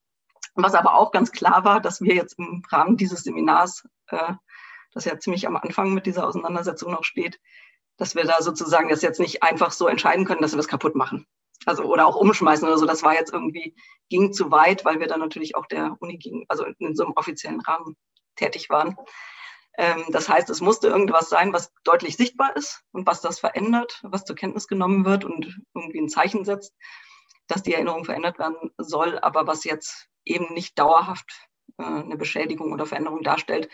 [0.55, 4.35] Was aber auch ganz klar war, dass wir jetzt im Rahmen dieses Seminars, äh,
[4.92, 7.40] das ja ziemlich am Anfang mit dieser Auseinandersetzung noch steht,
[7.97, 10.94] dass wir da sozusagen das jetzt nicht einfach so entscheiden können, dass wir das kaputt
[10.94, 11.27] machen.
[11.66, 12.87] Also oder auch umschmeißen oder so.
[12.87, 13.75] Das war jetzt irgendwie,
[14.09, 17.14] ging zu weit, weil wir dann natürlich auch der Uni ging, also in so einem
[17.16, 17.97] offiziellen Rahmen
[18.37, 18.97] tätig waren.
[19.77, 24.01] Ähm, das heißt, es musste irgendwas sein, was deutlich sichtbar ist und was das verändert,
[24.05, 26.73] was zur Kenntnis genommen wird und irgendwie ein Zeichen setzt
[27.46, 32.72] dass die Erinnerung verändert werden soll, aber was jetzt eben nicht dauerhaft äh, eine Beschädigung
[32.72, 33.68] oder Veränderung darstellt,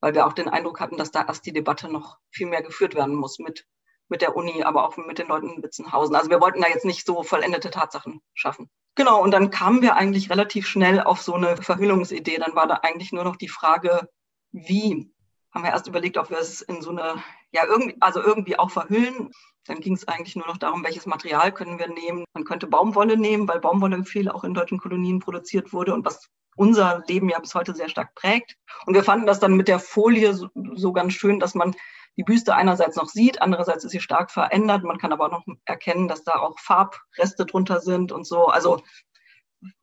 [0.00, 2.94] weil wir auch den Eindruck hatten, dass da erst die Debatte noch viel mehr geführt
[2.94, 3.66] werden muss mit,
[4.08, 6.14] mit der Uni, aber auch mit den Leuten in Witzenhausen.
[6.14, 8.68] Also wir wollten da jetzt nicht so vollendete Tatsachen schaffen.
[8.96, 12.38] Genau, und dann kamen wir eigentlich relativ schnell auf so eine Verhüllungsidee.
[12.38, 14.08] Dann war da eigentlich nur noch die Frage,
[14.52, 15.10] wie.
[15.54, 18.70] Haben wir erst überlegt, ob wir es in so eine, ja, irgendwie, also irgendwie auch
[18.70, 19.30] verhüllen.
[19.66, 22.24] Dann ging es eigentlich nur noch darum, welches Material können wir nehmen.
[22.34, 26.28] Man könnte Baumwolle nehmen, weil Baumwolle viel auch in deutschen Kolonien produziert wurde und was
[26.56, 28.56] unser Leben ja bis heute sehr stark prägt.
[28.86, 31.74] Und wir fanden das dann mit der Folie so, so ganz schön, dass man
[32.16, 34.84] die Büste einerseits noch sieht, andererseits ist sie stark verändert.
[34.84, 38.46] Man kann aber auch noch erkennen, dass da auch Farbreste drunter sind und so.
[38.46, 38.82] Also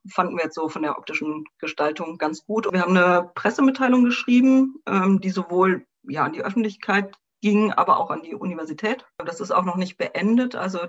[0.08, 2.70] fanden wir jetzt so von der optischen Gestaltung ganz gut.
[2.70, 8.10] Wir haben eine Pressemitteilung geschrieben, ähm, die sowohl ja an die Öffentlichkeit ging, aber auch
[8.10, 9.06] an die Universität.
[9.18, 10.54] Das ist auch noch nicht beendet.
[10.54, 10.80] Also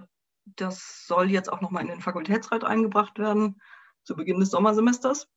[0.46, 3.62] das soll jetzt auch noch mal in den Fakultätsrat eingebracht werden
[4.04, 5.28] zu Beginn des Sommersemesters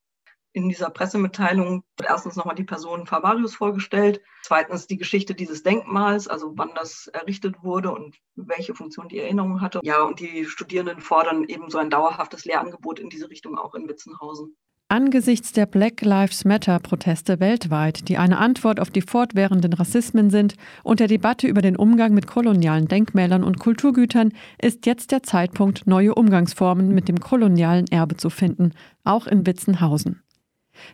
[0.57, 6.29] in dieser Pressemitteilung wird erstens nochmal die Person Favarius vorgestellt, zweitens die Geschichte dieses Denkmals,
[6.29, 9.81] also wann das errichtet wurde und welche Funktion die Erinnerung hatte.
[9.83, 13.87] Ja, und die Studierenden fordern eben so ein dauerhaftes Lehrangebot in diese Richtung auch in
[13.87, 14.57] Witzenhausen.
[14.89, 21.01] Angesichts der Black Lives Matter-Proteste weltweit, die eine Antwort auf die fortwährenden Rassismen sind, und
[21.01, 26.15] der Debatte über den Umgang mit kolonialen Denkmälern und Kulturgütern, ist jetzt der Zeitpunkt, neue
[26.15, 28.73] Umgangsformen mit dem kolonialen Erbe zu finden,
[29.05, 30.23] auch in Witzenhausen.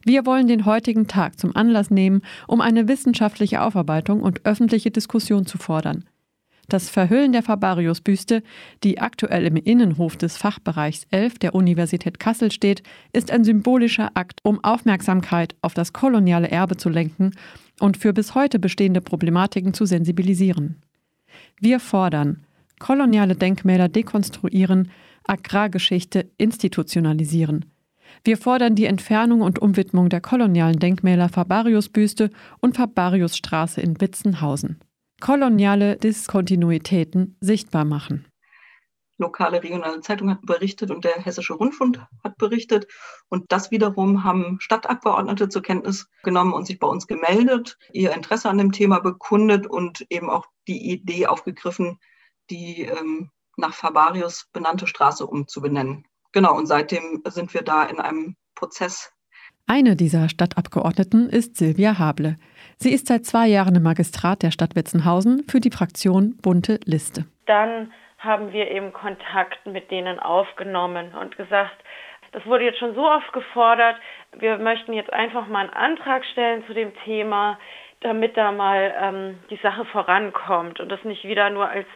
[0.04, 5.46] Wir wollen den heutigen Tag zum Anlass nehmen, um eine wissenschaftliche Aufarbeitung und öffentliche Diskussion
[5.46, 6.04] zu fordern.
[6.68, 8.42] Das Verhüllen der Fabarius-Büste,
[8.82, 14.40] die aktuell im Innenhof des Fachbereichs 11 der Universität Kassel steht, ist ein symbolischer Akt,
[14.42, 17.32] um Aufmerksamkeit auf das koloniale Erbe zu lenken
[17.80, 20.76] und für bis heute bestehende Problematiken zu sensibilisieren.
[21.58, 22.46] Wir fordern
[22.78, 24.90] koloniale Denkmäler dekonstruieren,
[25.24, 27.66] Agrargeschichte institutionalisieren,
[28.24, 32.30] wir fordern die Entfernung und Umwidmung der kolonialen Denkmäler Fabarius-Büste
[32.60, 34.80] und Fabariusstraße in Witzenhausen.
[35.20, 38.26] Koloniale Diskontinuitäten sichtbar machen.
[39.18, 42.86] Lokale regionale Zeitung hat berichtet und der Hessische Rundfunk hat berichtet.
[43.28, 48.48] Und das wiederum haben Stadtabgeordnete zur Kenntnis genommen und sich bei uns gemeldet, ihr Interesse
[48.48, 51.98] an dem Thema bekundet und eben auch die Idee aufgegriffen,
[52.50, 56.06] die ähm, nach Fabarius benannte Straße umzubenennen.
[56.32, 59.12] Genau, und seitdem sind wir da in einem Prozess.
[59.66, 62.36] Eine dieser Stadtabgeordneten ist Silvia Hable.
[62.76, 67.26] Sie ist seit zwei Jahren im Magistrat der Stadt Witzenhausen für die Fraktion Bunte Liste.
[67.46, 71.76] Dann haben wir eben Kontakt mit denen aufgenommen und gesagt,
[72.32, 73.96] das wurde jetzt schon so oft gefordert,
[74.38, 77.58] wir möchten jetzt einfach mal einen Antrag stellen zu dem Thema,
[78.00, 81.86] damit da mal ähm, die Sache vorankommt und das nicht wieder nur als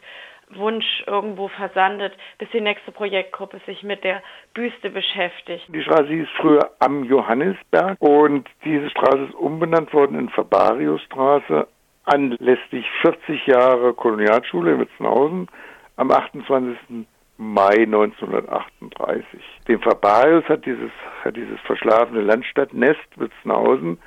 [0.54, 4.22] Wunsch irgendwo versandet, bis die nächste Projektgruppe sich mit der
[4.54, 5.64] Büste beschäftigt.
[5.68, 11.66] Die Straße hieß früher am Johannisberg und diese Straße ist umbenannt worden in Fabariusstraße
[12.04, 15.48] anlässlich 40 Jahre Kolonialschule in Witzenhausen
[15.96, 17.06] am 28.
[17.38, 19.40] Mai 1938.
[19.68, 20.90] Dem Fabarius hat dieses,
[21.22, 23.98] hat dieses verschlafene Landstadtnest Witzenhausen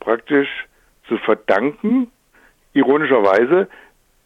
[0.00, 0.66] praktisch
[1.08, 2.10] zu verdanken,
[2.74, 3.68] ironischerweise,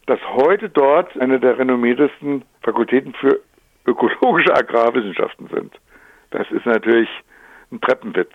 [0.09, 3.41] dass heute dort eine der renommiertesten Fakultäten für
[3.87, 5.79] ökologische Agrarwissenschaften sind.
[6.31, 7.11] Das ist natürlich
[7.71, 8.33] ein Treppenwitz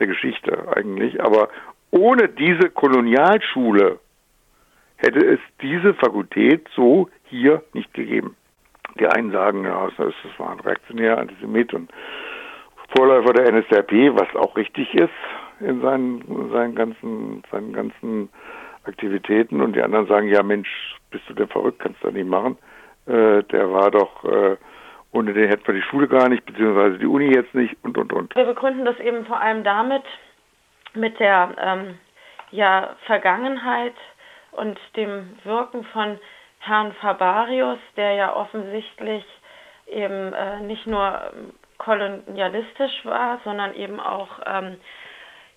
[0.00, 1.50] der Geschichte eigentlich, aber
[1.90, 3.98] ohne diese Kolonialschule
[4.96, 8.34] hätte es diese Fakultät so hier nicht gegeben.
[8.98, 11.90] Die einen sagen, ja, das war ein reaktionärer Antisemit und
[12.96, 15.10] Vorläufer der NSDAP, was auch richtig ist
[15.60, 18.30] in seinen, seinen ganzen, seinen ganzen
[18.84, 20.68] Aktivitäten und die anderen sagen, ja Mensch,
[21.10, 22.58] bist du denn verrückt, kannst du nicht machen.
[23.06, 24.56] Äh, der war doch, äh,
[25.12, 28.12] ohne den hätten wir die Schule gar nicht, beziehungsweise die Uni jetzt nicht und, und,
[28.12, 28.34] und.
[28.34, 30.02] Wir begründen das eben vor allem damit,
[30.94, 31.98] mit der ähm,
[32.50, 33.94] ja, Vergangenheit
[34.52, 36.18] und dem Wirken von
[36.60, 39.24] Herrn Fabarius, der ja offensichtlich
[39.86, 41.32] eben äh, nicht nur
[41.78, 44.76] kolonialistisch war, sondern eben auch ähm,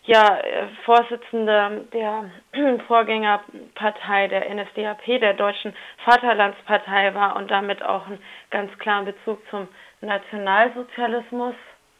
[0.07, 2.31] ja, äh, Vorsitzende der
[2.87, 9.67] Vorgängerpartei der NSDAP, der Deutschen Vaterlandspartei war und damit auch einen ganz klaren Bezug zum
[9.99, 11.55] Nationalsozialismus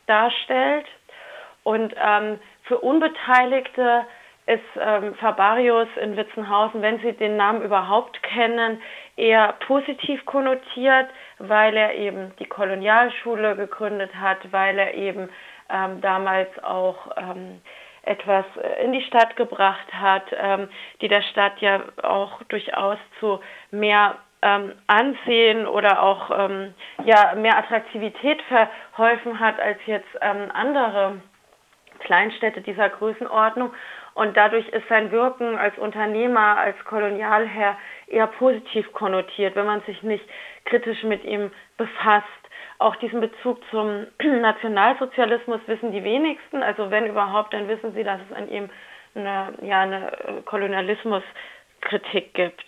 [0.08, 0.86] darstellt.
[1.64, 4.06] Und ähm, für Unbeteiligte
[4.46, 8.82] ist ähm, Fabarius in Witzenhausen, wenn Sie den Namen überhaupt kennen,
[9.18, 15.28] eher positiv konnotiert, weil er eben die Kolonialschule gegründet hat, weil er eben
[15.70, 17.62] ähm, damals auch ähm,
[18.08, 20.70] etwas äh, in die Stadt gebracht hat, ähm,
[21.02, 23.40] die der Stadt ja auch durchaus zu
[23.72, 31.22] mehr ähm, Ansehen oder auch ähm, ja, mehr Attraktivität verholfen hat als jetzt ähm, andere
[32.00, 33.74] Kleinstädte dieser Größenordnung.
[34.14, 37.78] Und dadurch ist sein Wirken als Unternehmer, als Kolonialherr
[38.08, 40.26] eher positiv konnotiert, wenn man sich nicht
[40.66, 42.26] kritisch mit ihm befasst.
[42.80, 46.64] Auch diesen Bezug zum Nationalsozialismus wissen die wenigsten.
[46.64, 48.70] Also wenn überhaupt, dann wissen sie, dass es an ihm
[49.16, 50.12] eine, ja, eine
[50.46, 52.66] Kolonialismuskritik gibt.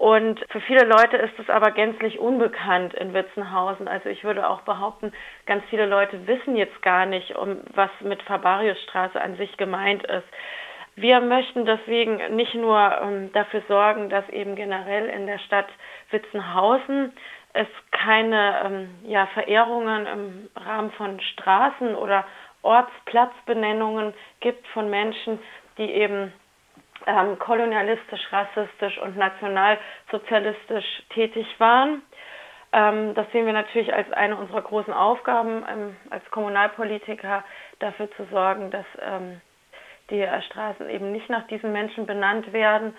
[0.00, 3.86] Und für viele Leute ist es aber gänzlich unbekannt in Witzenhausen.
[3.86, 5.12] Also ich würde auch behaupten,
[5.44, 10.26] ganz viele Leute wissen jetzt gar nicht, um was mit Fabariusstraße an sich gemeint ist.
[10.96, 15.68] Wir möchten deswegen nicht nur ähm, dafür sorgen, dass eben generell in der Stadt
[16.10, 17.12] Witzenhausen
[17.52, 22.24] es keine ähm, ja, Verehrungen im Rahmen von Straßen oder
[22.62, 25.38] Ortsplatzbenennungen gibt von Menschen,
[25.78, 26.32] die eben
[27.06, 32.02] ähm, kolonialistisch, rassistisch und nationalsozialistisch tätig waren.
[32.72, 37.42] Ähm, das sehen wir natürlich als eine unserer großen Aufgaben ähm, als Kommunalpolitiker,
[37.78, 39.40] dafür zu sorgen, dass ähm,
[40.10, 42.96] die Straßen eben nicht nach diesen Menschen benannt werden.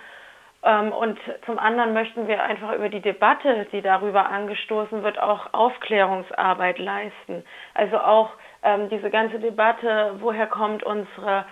[0.64, 5.54] Ähm, und zum anderen möchten wir einfach über die Debatte, die darüber angestoßen wird, auch
[5.54, 7.44] Aufklärungsarbeit leisten.
[7.74, 8.32] Also auch
[8.64, 11.46] ähm, diese ganze Debatte, woher kommt unsere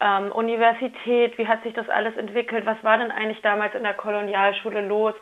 [0.00, 3.94] ähm, Universität, wie hat sich das alles entwickelt, was war denn eigentlich damals in der
[3.94, 5.14] Kolonialschule los,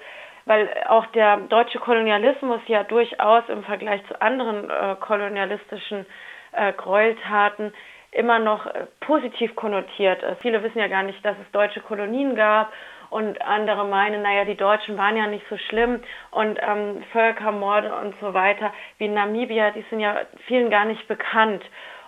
[0.45, 6.07] weil auch der deutsche Kolonialismus ja durchaus im Vergleich zu anderen äh, kolonialistischen
[6.53, 7.73] äh, Gräueltaten
[8.13, 10.41] immer noch äh, positiv konnotiert ist.
[10.43, 12.73] Viele wissen ja gar nicht, dass es deutsche Kolonien gab
[13.13, 16.01] und andere meinen, naja, die Deutschen waren ja nicht so schlimm
[16.31, 21.07] und ähm, Völkermorde und so weiter wie in Namibia, die sind ja vielen gar nicht
[21.09, 21.63] bekannt.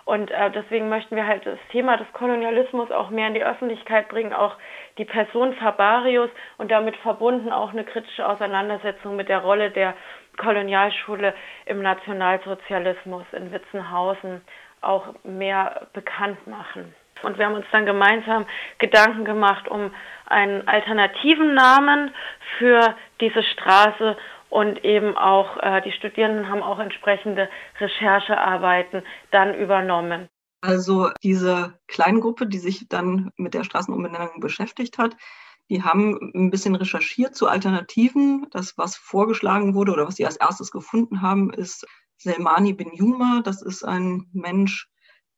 [0.05, 4.09] Und äh, deswegen möchten wir halt das Thema des Kolonialismus auch mehr in die Öffentlichkeit
[4.09, 4.55] bringen, auch
[4.97, 9.93] die Person Fabarius und damit verbunden auch eine kritische Auseinandersetzung mit der Rolle der
[10.37, 11.33] Kolonialschule
[11.65, 14.41] im Nationalsozialismus in Witzenhausen
[14.81, 16.93] auch mehr bekannt machen.
[17.23, 18.45] Und wir haben uns dann gemeinsam
[18.77, 19.91] Gedanken gemacht um
[20.25, 22.11] einen alternativen Namen
[22.57, 24.17] für diese Straße
[24.49, 27.49] und eben auch äh, die Studierenden haben auch entsprechende
[27.79, 30.29] Recherchearbeiten dann übernommen.
[30.61, 35.15] Also diese Kleingruppe, die sich dann mit der Straßenumbenennung beschäftigt hat,
[35.69, 38.47] die haben ein bisschen recherchiert zu Alternativen.
[38.51, 41.85] Das, was vorgeschlagen wurde oder was sie als erstes gefunden haben, ist
[42.17, 43.41] Selmani bin Yuma.
[43.43, 44.87] Das ist ein Mensch,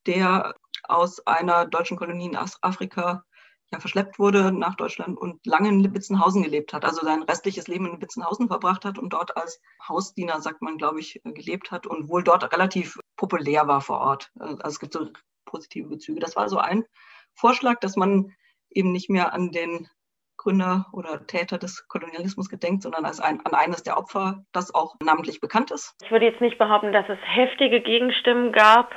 [0.06, 0.54] der
[0.88, 3.24] aus einer deutschen Kolonie in Afrika
[3.70, 7.84] ja, verschleppt wurde nach Deutschland und lange in Lipitzenhausen gelebt hat, also sein restliches Leben
[7.86, 12.08] in Lipitzenhausen verbracht hat und dort als Hausdiener, sagt man, glaube ich, gelebt hat und
[12.08, 14.32] wohl dort relativ populär war vor Ort.
[14.38, 15.10] Also es gibt so
[15.44, 16.20] positive Bezüge.
[16.20, 16.84] Das war so ein
[17.34, 18.32] Vorschlag, dass man
[18.70, 19.88] eben nicht mehr an den
[20.38, 24.94] Gründer oder Täter des Kolonialismus gedenkt, sondern als ein, an eines der Opfer, das auch
[25.04, 25.94] namentlich bekannt ist?
[26.02, 28.94] Ich würde jetzt nicht behaupten, dass es heftige Gegenstimmen gab.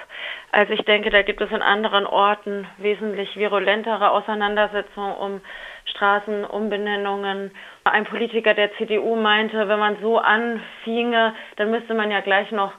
[0.51, 5.41] Also ich denke, da gibt es in anderen Orten wesentlich virulentere Auseinandersetzungen um
[5.85, 7.51] Straßenumbenennungen.
[7.83, 12.73] Ein Politiker der CDU meinte, wenn man so anfinge, dann müsste man ja gleich noch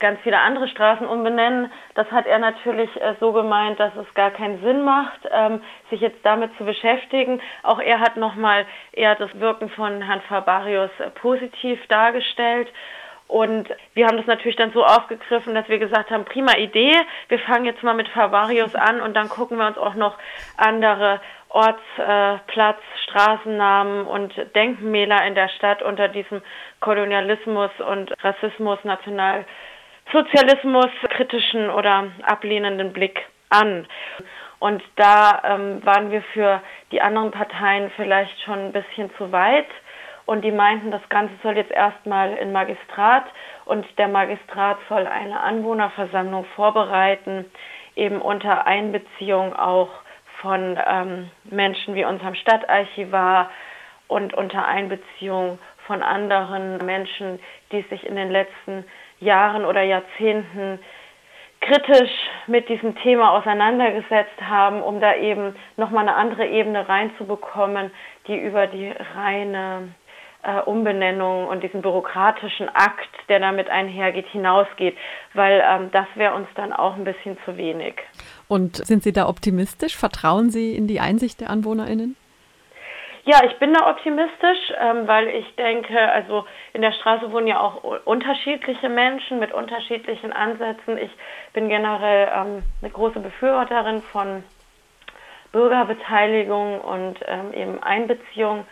[0.00, 1.70] ganz viele andere Straßen umbenennen.
[1.94, 6.00] Das hat er natürlich äh, so gemeint, dass es gar keinen Sinn macht, ähm, sich
[6.00, 7.40] jetzt damit zu beschäftigen.
[7.62, 12.68] Auch er hat nochmal eher das Wirken von Herrn Fabarius äh, positiv dargestellt.
[13.28, 16.96] Und wir haben das natürlich dann so aufgegriffen, dass wir gesagt haben, prima Idee,
[17.28, 20.18] wir fangen jetzt mal mit Fabarius an und dann gucken wir uns auch noch
[20.56, 26.42] andere Ortsplatz, äh, Straßennamen und Denkmäler in der Stadt unter diesem
[26.80, 29.44] Kolonialismus und Rassismus, National
[30.12, 33.86] Sozialismus kritischen oder ablehnenden Blick an.
[34.58, 36.60] Und da ähm, waren wir für
[36.92, 39.68] die anderen Parteien vielleicht schon ein bisschen zu weit.
[40.26, 43.24] Und die meinten, das Ganze soll jetzt erstmal in Magistrat
[43.64, 47.46] und der Magistrat soll eine Anwohnerversammlung vorbereiten,
[47.96, 49.90] eben unter Einbeziehung auch
[50.40, 53.50] von ähm, Menschen wie unserem Stadtarchivar
[54.08, 57.40] und unter Einbeziehung von anderen Menschen,
[57.72, 58.84] die sich in den letzten
[59.20, 60.78] Jahren oder Jahrzehnten
[61.60, 62.10] kritisch
[62.46, 67.90] mit diesem Thema auseinandergesetzt haben, um da eben nochmal eine andere Ebene reinzubekommen,
[68.26, 69.88] die über die reine
[70.42, 74.96] äh, Umbenennung und diesen bürokratischen Akt, der damit einhergeht, hinausgeht,
[75.34, 77.94] weil ähm, das wäre uns dann auch ein bisschen zu wenig.
[78.48, 79.96] Und sind Sie da optimistisch?
[79.96, 82.16] Vertrauen Sie in die Einsicht der AnwohnerInnen?
[83.24, 87.60] Ja, ich bin da optimistisch, ähm, weil ich denke, also in der Straße wohnen ja
[87.60, 90.96] auch unterschiedliche Menschen mit unterschiedlichen Ansätzen.
[90.96, 91.10] Ich
[91.52, 94.42] bin generell ähm, eine große Befürworterin von
[95.52, 98.64] Bürgerbeteiligung und ähm, eben Einbeziehung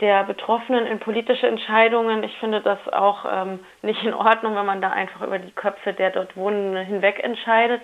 [0.00, 2.24] der Betroffenen in politische Entscheidungen.
[2.24, 5.92] Ich finde das auch ähm, nicht in Ordnung, wenn man da einfach über die Köpfe
[5.92, 7.80] der dort Wohnenden hinweg entscheidet.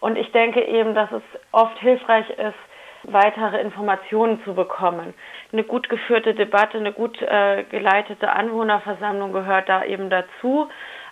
[0.00, 2.58] Und ich denke eben, dass es oft hilfreich ist,
[3.04, 5.14] weitere Informationen zu bekommen.
[5.52, 10.68] Eine gut geführte Debatte, eine gut äh, geleitete Anwohnerversammlung gehört da eben dazu.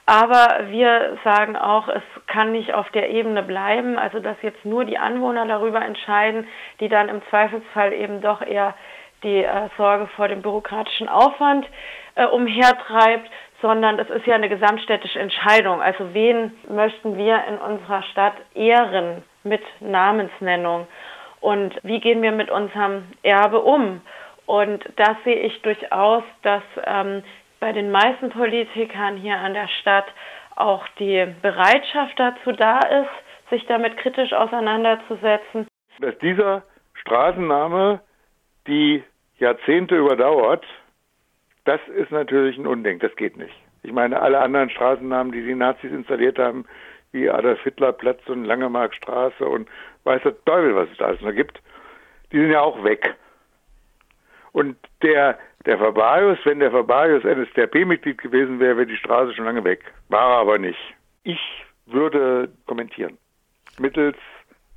[0.07, 4.85] Aber wir sagen auch, es kann nicht auf der Ebene bleiben, also dass jetzt nur
[4.85, 6.49] die Anwohner darüber entscheiden,
[6.81, 8.75] die dann im Zweifelsfall eben doch eher
[9.23, 11.67] die äh, Sorge vor dem bürokratischen Aufwand
[12.15, 13.31] äh, umhertreibt,
[13.61, 15.83] sondern es ist ja eine gesamtstädtische Entscheidung.
[15.83, 20.87] Also wen möchten wir in unserer Stadt ehren mit Namensnennung
[21.41, 24.01] und wie gehen wir mit unserem Erbe um?
[24.51, 27.23] Und das sehe ich durchaus, dass ähm,
[27.61, 30.07] bei den meisten Politikern hier an der Stadt
[30.57, 35.69] auch die Bereitschaft dazu da ist, sich damit kritisch auseinanderzusetzen.
[36.01, 38.01] Dass dieser Straßenname
[38.67, 39.05] die
[39.39, 40.67] Jahrzehnte überdauert,
[41.65, 43.55] das ist natürlich ein Unding, das geht nicht.
[43.85, 46.65] Ich meine, alle anderen Straßennamen, die die Nazis installiert haben,
[47.13, 49.69] wie Adolf Hitler Platz und Langemarkstraße und
[50.03, 51.63] weiß der Teufel, was es da alles noch gibt,
[52.33, 53.15] die sind ja auch weg.
[54.53, 59.65] Und der, der Fabarius, wenn der Fabarius NSDAP-Mitglied gewesen wäre, wäre die Straße schon lange
[59.65, 59.85] weg.
[60.09, 60.79] War er aber nicht.
[61.23, 61.41] Ich
[61.87, 63.19] würde kommentieren.
[63.79, 64.17] Mittels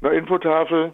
[0.02, 0.94] einer Infotafel.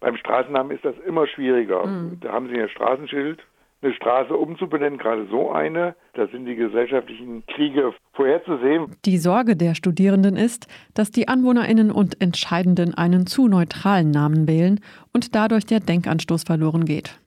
[0.00, 1.86] Beim Straßennamen ist das immer schwieriger.
[1.86, 2.20] Mhm.
[2.20, 3.40] Da haben Sie ein Straßenschild,
[3.82, 5.94] eine Straße umzubenennen, gerade so eine.
[6.14, 8.94] Da sind die gesellschaftlichen Kriege vorherzusehen.
[9.04, 14.80] Die Sorge der Studierenden ist, dass die Anwohnerinnen und Entscheidenden einen zu neutralen Namen wählen
[15.12, 17.18] und dadurch der Denkanstoß verloren geht.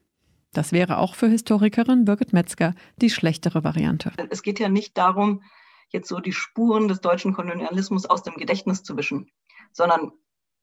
[0.54, 4.12] Das wäre auch für Historikerin Birgit Metzger die schlechtere Variante.
[4.30, 5.44] Es geht ja nicht darum,
[5.90, 9.32] jetzt so die Spuren des deutschen Kolonialismus aus dem Gedächtnis zu wischen,
[9.72, 10.12] sondern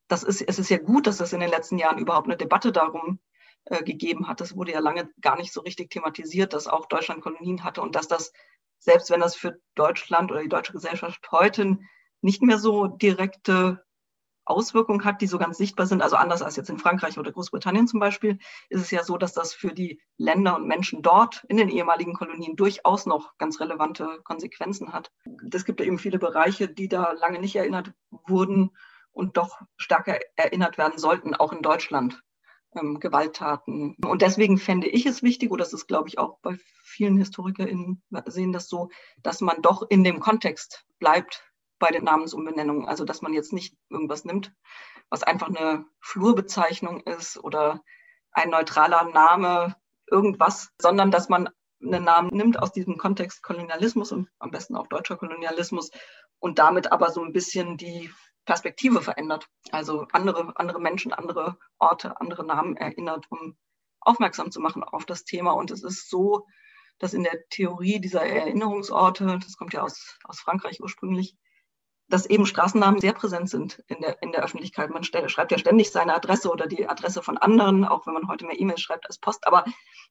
[0.09, 2.73] das ist, es ist ja gut, dass es in den letzten Jahren überhaupt eine Debatte
[2.73, 3.19] darum
[3.65, 4.41] äh, gegeben hat.
[4.41, 7.95] Das wurde ja lange gar nicht so richtig thematisiert, dass auch Deutschland Kolonien hatte und
[7.95, 8.33] dass das,
[8.79, 11.79] selbst wenn das für Deutschland oder die deutsche Gesellschaft heute
[12.21, 13.85] nicht mehr so direkte
[14.47, 17.87] Auswirkungen hat, die so ganz sichtbar sind, also anders als jetzt in Frankreich oder Großbritannien
[17.87, 18.39] zum Beispiel,
[18.69, 22.15] ist es ja so, dass das für die Länder und Menschen dort in den ehemaligen
[22.15, 25.13] Kolonien durchaus noch ganz relevante Konsequenzen hat.
[25.53, 28.71] Es gibt ja eben viele Bereiche, die da lange nicht erinnert wurden
[29.13, 32.23] und doch stärker erinnert werden sollten, auch in Deutschland.
[32.75, 33.97] Ähm, Gewalttaten.
[34.05, 38.03] Und deswegen fände ich es wichtig, oder das ist, glaube ich, auch bei vielen HistorikerInnen
[38.27, 38.91] sehen das so,
[39.23, 41.43] dass man doch in dem Kontext bleibt,
[41.79, 42.87] bei den Namensumbenennungen.
[42.87, 44.53] Also dass man jetzt nicht irgendwas nimmt,
[45.11, 47.83] was einfach eine Flurbezeichnung ist oder
[48.33, 49.77] ein neutraler Name,
[50.11, 51.49] irgendwas, sondern dass man
[51.83, 55.91] einen Namen nimmt aus diesem Kontext Kolonialismus und am besten auch deutscher Kolonialismus
[56.39, 58.11] und damit aber so ein bisschen die
[58.45, 59.49] Perspektive verändert.
[59.73, 63.57] Also andere, andere Menschen, andere Orte, andere Namen erinnert, um
[64.01, 65.53] aufmerksam zu machen auf das Thema.
[65.53, 66.47] Und es ist so,
[66.99, 71.37] dass in der Theorie dieser Erinnerungsorte, das kommt ja aus, aus Frankreich ursprünglich,
[72.09, 74.91] dass eben Straßennamen sehr präsent sind in der, in der Öffentlichkeit.
[74.91, 78.47] Man schreibt ja ständig seine Adresse oder die Adresse von anderen, auch wenn man heute
[78.47, 79.47] mehr E-Mails schreibt als Post.
[79.47, 79.65] Aber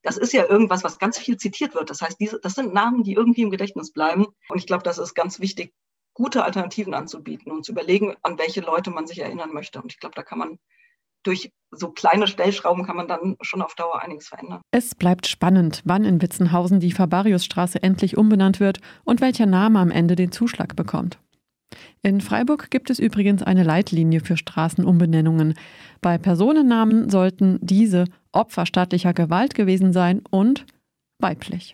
[0.04, 1.90] das ist ja irgendwas, was ganz viel zitiert wird.
[1.90, 4.28] Das heißt, diese, das sind Namen, die irgendwie im Gedächtnis bleiben.
[4.50, 5.74] Und ich glaube, das ist ganz wichtig,
[6.14, 9.82] gute Alternativen anzubieten und zu überlegen, an welche Leute man sich erinnern möchte.
[9.82, 10.60] Und ich glaube, da kann man
[11.24, 14.62] durch so kleine Stellschrauben kann man dann schon auf Dauer einiges verändern.
[14.72, 19.92] Es bleibt spannend, wann in Witzenhausen die Fabariusstraße endlich umbenannt wird und welcher Name am
[19.92, 21.20] Ende den Zuschlag bekommt.
[22.02, 25.56] In Freiburg gibt es übrigens eine Leitlinie für Straßenumbenennungen.
[26.02, 30.66] Bei Personennamen sollten diese Opfer staatlicher Gewalt gewesen sein und
[31.20, 31.74] weiblich.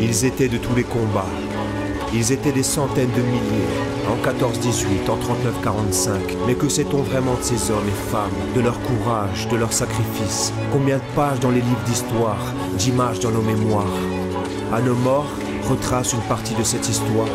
[0.00, 1.51] Ils étaient de tous les combats.
[2.14, 3.72] Ils étaient des centaines de milliers,
[4.06, 6.10] en 14-18, en 39-45.
[6.46, 10.52] Mais que sait-on vraiment de ces hommes et femmes, de leur courage, de leur sacrifice?
[10.72, 13.86] Combien de pages dans les livres d'histoire, d'images dans nos mémoires?
[14.74, 15.30] À nos morts,
[15.70, 17.28] retrace une partie de cette histoire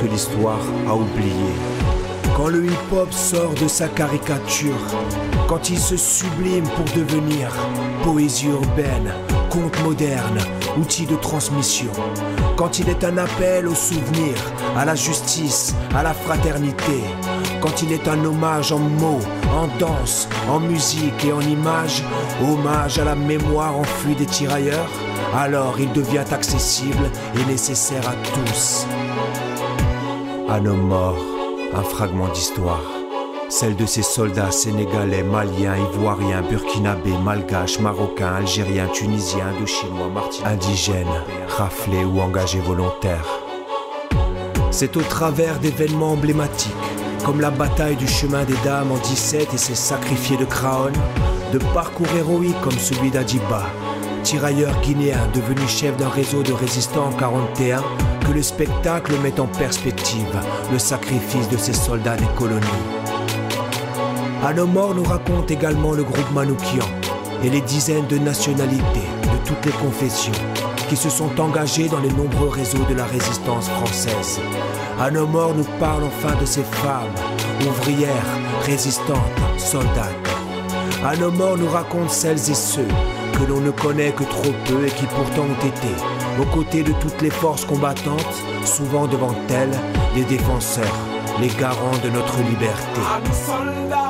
[0.00, 1.54] que l'histoire a oubliée.
[2.36, 4.74] Quand le hip-hop sort de sa caricature,
[5.46, 7.52] quand il se sublime pour devenir
[8.02, 9.14] poésie urbaine,
[9.50, 10.38] conte moderne,
[10.76, 11.92] outil de transmission,
[12.56, 14.34] quand il est un appel au souvenir,
[14.76, 17.02] à la justice, à la fraternité,
[17.60, 19.20] quand il est un hommage en mots,
[19.52, 22.02] en danse, en musique et en images,
[22.42, 24.90] hommage à la mémoire enfuie des tirailleurs,
[25.34, 28.86] alors il devient accessible et nécessaire à tous.
[30.48, 31.18] À nos morts,
[31.74, 32.93] un fragment d'histoire.
[33.56, 41.22] Celle de ces soldats sénégalais, maliens, ivoiriens, burkinabés, malgaches, marocains, algériens, tunisiens, chinois, martiniquais, indigènes,
[41.56, 43.28] raflés ou engagés volontaires.
[44.72, 46.72] C'est au travers d'événements emblématiques,
[47.24, 50.90] comme la bataille du chemin des dames en 17 et ses sacrifiés de Craon,
[51.52, 53.62] de parcours héroïques comme celui d'Adiba,
[54.24, 57.84] tirailleur guinéen devenu chef d'un réseau de résistants en 41
[58.26, 60.40] que le spectacle met en perspective
[60.72, 63.03] le sacrifice de ces soldats des colonies.
[64.44, 66.84] À nos morts nous raconte également le groupe Manoukian
[67.42, 70.34] et les dizaines de nationalités de toutes les confessions
[70.86, 74.40] qui se sont engagés dans les nombreux réseaux de la résistance française.
[75.00, 77.14] À nos morts nous parle enfin de ces femmes,
[77.66, 78.10] ouvrières,
[78.66, 79.16] résistantes,
[79.56, 80.28] soldates.
[81.02, 82.88] À nos morts nous raconte celles et ceux
[83.32, 85.94] que l'on ne connaît que trop peu et qui pourtant ont été,
[86.38, 89.80] aux côtés de toutes les forces combattantes, souvent devant elles,
[90.14, 90.98] les défenseurs,
[91.40, 94.03] les garants de notre liberté.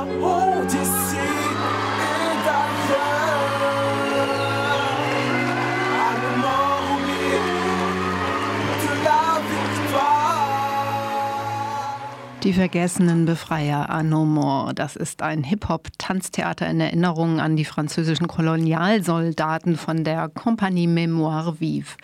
[12.45, 14.75] Die vergessenen Befreier à no more.
[14.75, 21.97] Das ist ein Hip-Hop-Tanztheater in Erinnerung an die französischen Kolonialsoldaten von der Compagnie Mémoire Vive.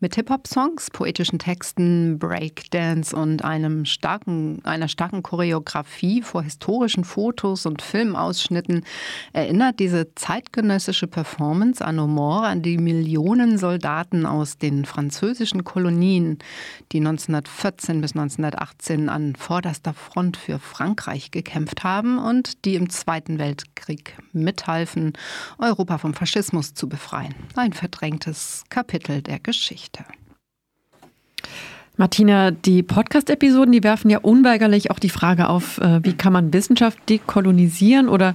[0.00, 7.80] Mit Hip-Hop-Songs, poetischen Texten, Breakdance und einem starken, einer starken Choreografie vor historischen Fotos und
[7.80, 8.82] Filmausschnitten
[9.32, 16.40] erinnert diese zeitgenössische Performance à no more an die Millionen Soldaten aus den französischen Kolonien,
[16.90, 22.88] die 1914 bis 1918 an vorderster erster Front für Frankreich gekämpft haben und die im
[22.88, 25.12] Zweiten Weltkrieg mithalfen,
[25.58, 27.34] Europa vom Faschismus zu befreien.
[27.56, 30.06] Ein verdrängtes Kapitel der Geschichte.
[31.98, 36.54] Martina, die Podcast-Episoden, die werfen ja unweigerlich auch die Frage auf, äh, wie kann man
[36.54, 38.34] Wissenschaft dekolonisieren oder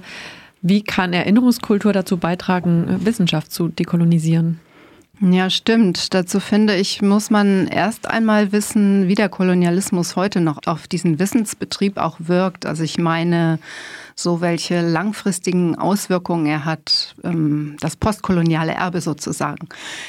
[0.60, 4.60] wie kann Erinnerungskultur dazu beitragen, Wissenschaft zu dekolonisieren?
[5.20, 6.14] Ja, stimmt.
[6.14, 11.18] Dazu finde ich, muss man erst einmal wissen, wie der Kolonialismus heute noch auf diesen
[11.18, 12.66] Wissensbetrieb auch wirkt.
[12.66, 13.60] Also ich meine,
[14.16, 19.68] so welche langfristigen Auswirkungen er hat, ähm, das postkoloniale Erbe sozusagen.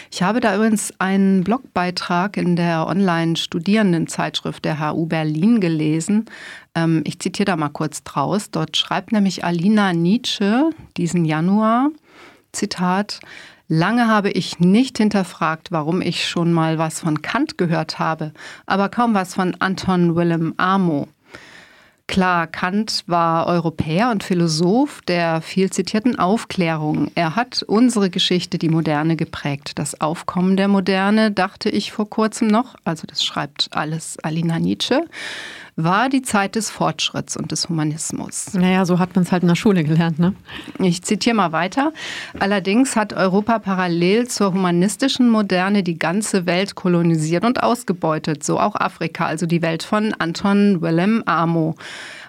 [0.10, 6.26] Ich habe da übrigens einen Blogbeitrag in der Online-Studierendenzeitschrift der HU Berlin gelesen.
[6.74, 8.49] Ähm, ich zitiere da mal kurz draus.
[8.51, 11.89] Dort schreibt nämlich Alina Nietzsche diesen Januar,
[12.51, 13.20] Zitat,
[13.76, 18.32] Lange habe ich nicht hinterfragt, warum ich schon mal was von Kant gehört habe,
[18.68, 21.08] aber kaum was von Anton Willem Amo.
[22.06, 27.10] Klar, Kant war Europäer und Philosoph der viel zitierten Aufklärung.
[27.16, 29.80] Er hat unsere Geschichte, die Moderne, geprägt.
[29.80, 35.04] Das Aufkommen der Moderne, dachte ich vor kurzem noch, also das schreibt alles Alina Nietzsche,
[35.76, 38.54] war die Zeit des Fortschritts und des Humanismus.
[38.54, 40.34] Naja, so hat man es halt in der Schule gelernt, ne?
[40.80, 41.94] Ich zitiere mal weiter.
[42.40, 48.76] Allerdings hat Europa parallel zur humanistischen Moderne die ganze Welt kolonisiert und ausgebeutet, so auch
[48.76, 51.76] Afrika, also die Welt von Anton Willem Amo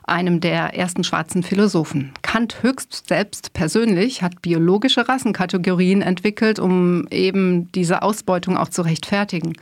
[0.06, 2.12] einem der ersten schwarzen Philosophen.
[2.22, 9.54] Kant höchst selbst persönlich hat biologische Rassenkategorien entwickelt, um eben diese Ausbeutung auch zu rechtfertigen.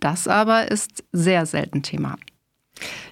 [0.00, 2.16] Das aber ist sehr selten Thema.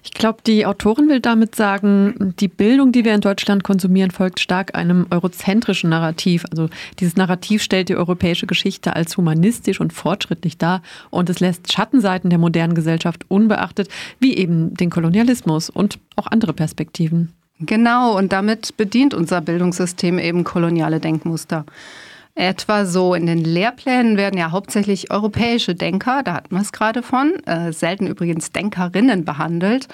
[0.03, 4.39] Ich glaube, die Autorin will damit sagen, die Bildung, die wir in Deutschland konsumieren, folgt
[4.39, 6.45] stark einem eurozentrischen Narrativ.
[6.51, 11.71] Also dieses Narrativ stellt die europäische Geschichte als humanistisch und fortschrittlich dar und es lässt
[11.71, 13.87] Schattenseiten der modernen Gesellschaft unbeachtet,
[14.19, 17.33] wie eben den Kolonialismus und auch andere Perspektiven.
[17.59, 21.65] Genau, und damit bedient unser Bildungssystem eben koloniale Denkmuster.
[22.35, 27.03] Etwa so in den Lehrplänen werden ja hauptsächlich europäische Denker, da hatten wir es gerade
[27.03, 29.87] von, äh, selten übrigens Denkerinnen behandelt.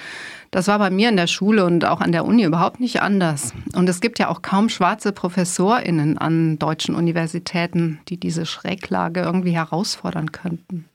[0.49, 3.53] Das war bei mir in der Schule und auch an der Uni überhaupt nicht anders.
[3.75, 9.51] Und es gibt ja auch kaum schwarze Professorinnen an deutschen Universitäten, die diese Schräglage irgendwie
[9.51, 10.85] herausfordern könnten.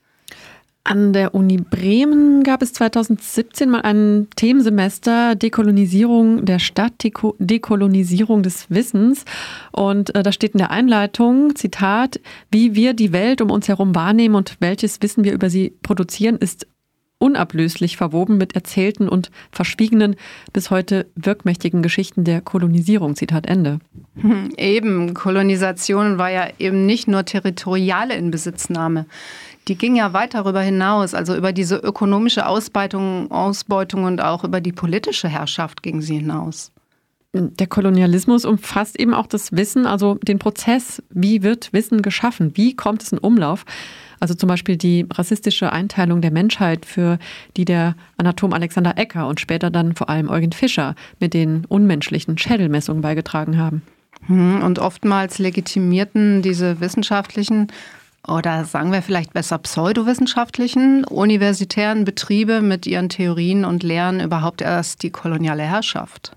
[0.86, 6.92] An der Uni Bremen gab es 2017 mal ein Themensemester Dekolonisierung der Stadt,
[7.38, 9.24] Dekolonisierung des Wissens.
[9.72, 12.20] Und äh, da steht in der Einleitung, Zitat,
[12.50, 16.36] wie wir die Welt um uns herum wahrnehmen und welches Wissen wir über sie produzieren,
[16.36, 16.66] ist
[17.18, 20.16] unablöslich verwoben mit erzählten und verschwiegenen,
[20.52, 23.16] bis heute wirkmächtigen Geschichten der Kolonisierung.
[23.16, 23.78] Zitat Ende.
[24.16, 29.06] Hm, eben, Kolonisation war ja eben nicht nur territoriale Inbesitznahme
[29.68, 34.60] die ging ja weit darüber hinaus, also über diese ökonomische Ausbeutung, Ausbeutung und auch über
[34.60, 36.70] die politische Herrschaft ging sie hinaus.
[37.32, 42.76] Der Kolonialismus umfasst eben auch das Wissen, also den Prozess, wie wird Wissen geschaffen, wie
[42.76, 43.64] kommt es in Umlauf.
[44.20, 47.18] Also zum Beispiel die rassistische Einteilung der Menschheit, für
[47.56, 52.38] die der Anatom Alexander Ecker und später dann vor allem Eugen Fischer mit den unmenschlichen
[52.38, 53.82] Schädelmessungen beigetragen haben.
[54.26, 57.66] Hm, und oftmals legitimierten diese wissenschaftlichen
[58.26, 65.02] oder sagen wir vielleicht besser pseudowissenschaftlichen, universitären Betriebe mit ihren Theorien und Lehren überhaupt erst
[65.02, 66.36] die koloniale Herrschaft.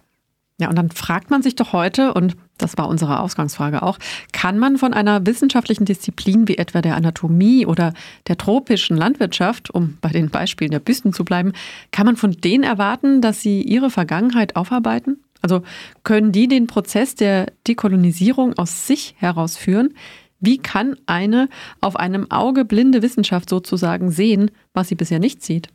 [0.60, 4.00] Ja, und dann fragt man sich doch heute, und das war unsere Ausgangsfrage auch,
[4.32, 7.94] kann man von einer wissenschaftlichen Disziplin wie etwa der Anatomie oder
[8.28, 11.54] der tropischen Landwirtschaft, um bei den Beispielen der Büsten zu bleiben,
[11.92, 15.20] kann man von denen erwarten, dass sie ihre Vergangenheit aufarbeiten?
[15.44, 15.62] Also
[16.04, 19.94] können die den Prozess der Dekolonisierung aus sich herausführen?
[20.40, 21.50] Wie kann eine
[21.82, 25.70] auf einem Auge blinde Wissenschaft sozusagen sehen, was sie bisher nicht sieht?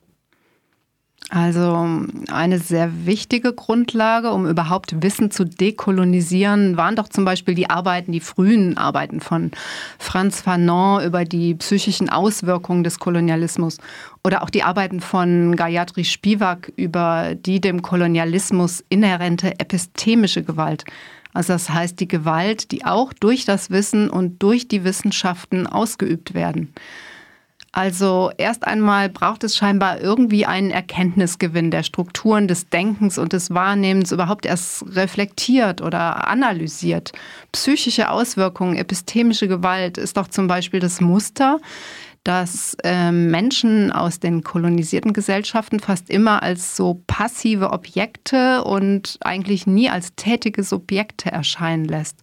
[1.30, 1.88] Also
[2.30, 8.12] eine sehr wichtige Grundlage, um überhaupt Wissen zu dekolonisieren, waren doch zum Beispiel die Arbeiten,
[8.12, 9.50] die frühen Arbeiten von
[9.98, 13.78] Franz Fanon über die psychischen Auswirkungen des Kolonialismus
[14.22, 20.84] oder auch die Arbeiten von Gayatri Spivak über die dem Kolonialismus inhärente epistemische Gewalt.
[21.32, 26.34] Also das heißt die Gewalt, die auch durch das Wissen und durch die Wissenschaften ausgeübt
[26.34, 26.72] werden.
[27.74, 33.48] Also erst einmal braucht es scheinbar irgendwie einen Erkenntnisgewinn der Strukturen des Denkens und des
[33.54, 37.12] Wahrnehmens überhaupt erst reflektiert oder analysiert.
[37.50, 41.60] Psychische Auswirkungen, epistemische Gewalt ist doch zum Beispiel das Muster,
[42.24, 49.66] dass äh, Menschen aus den kolonisierten Gesellschaften fast immer als so passive Objekte und eigentlich
[49.66, 52.18] nie als tätige Subjekte erscheinen lässt.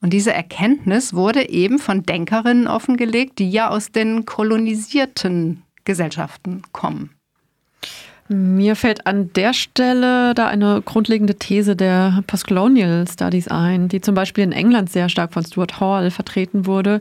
[0.00, 7.10] Und diese Erkenntnis wurde eben von Denkerinnen offengelegt, die ja aus den kolonisierten Gesellschaften kommen.
[8.28, 14.14] Mir fällt an der Stelle da eine grundlegende These der Postcolonial Studies ein, die zum
[14.14, 17.00] Beispiel in England sehr stark von Stuart Hall vertreten wurde,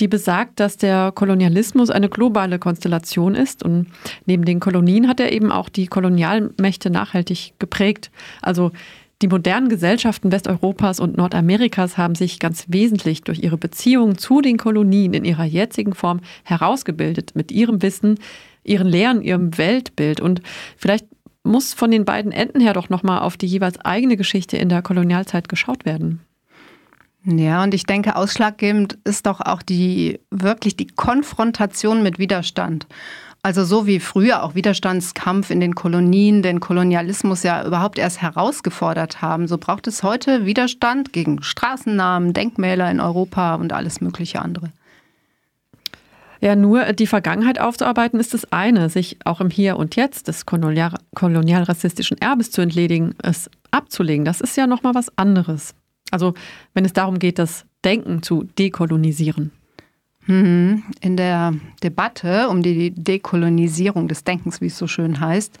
[0.00, 3.86] die besagt, dass der Kolonialismus eine globale Konstellation ist und
[4.26, 8.10] neben den Kolonien hat er eben auch die Kolonialmächte nachhaltig geprägt.
[8.40, 8.72] Also
[9.22, 14.56] die modernen Gesellschaften Westeuropas und Nordamerikas haben sich ganz wesentlich durch ihre Beziehungen zu den
[14.56, 18.18] Kolonien in ihrer jetzigen Form herausgebildet, mit ihrem Wissen,
[18.64, 20.20] ihren Lehren, ihrem Weltbild.
[20.20, 20.42] Und
[20.76, 21.06] vielleicht
[21.44, 24.82] muss von den beiden Enden her doch nochmal auf die jeweils eigene Geschichte in der
[24.82, 26.20] Kolonialzeit geschaut werden.
[27.24, 32.86] Ja, und ich denke, ausschlaggebend ist doch auch die wirklich die Konfrontation mit Widerstand.
[33.44, 39.20] Also so wie früher auch Widerstandskampf in den Kolonien den Kolonialismus ja überhaupt erst herausgefordert
[39.20, 44.70] haben, so braucht es heute Widerstand gegen Straßennamen, Denkmäler in Europa und alles mögliche andere.
[46.40, 50.46] Ja, nur die Vergangenheit aufzuarbeiten ist das eine, sich auch im Hier und Jetzt des
[50.46, 55.74] kolonial kolonialrassistischen Erbes zu entledigen, es abzulegen, das ist ja nochmal was anderes.
[56.12, 56.34] Also
[56.74, 59.50] wenn es darum geht, das Denken zu dekolonisieren.
[60.26, 60.84] Mhm.
[61.00, 65.58] In der Debatte um die Dekolonisierung des Denkens, wie es so schön heißt,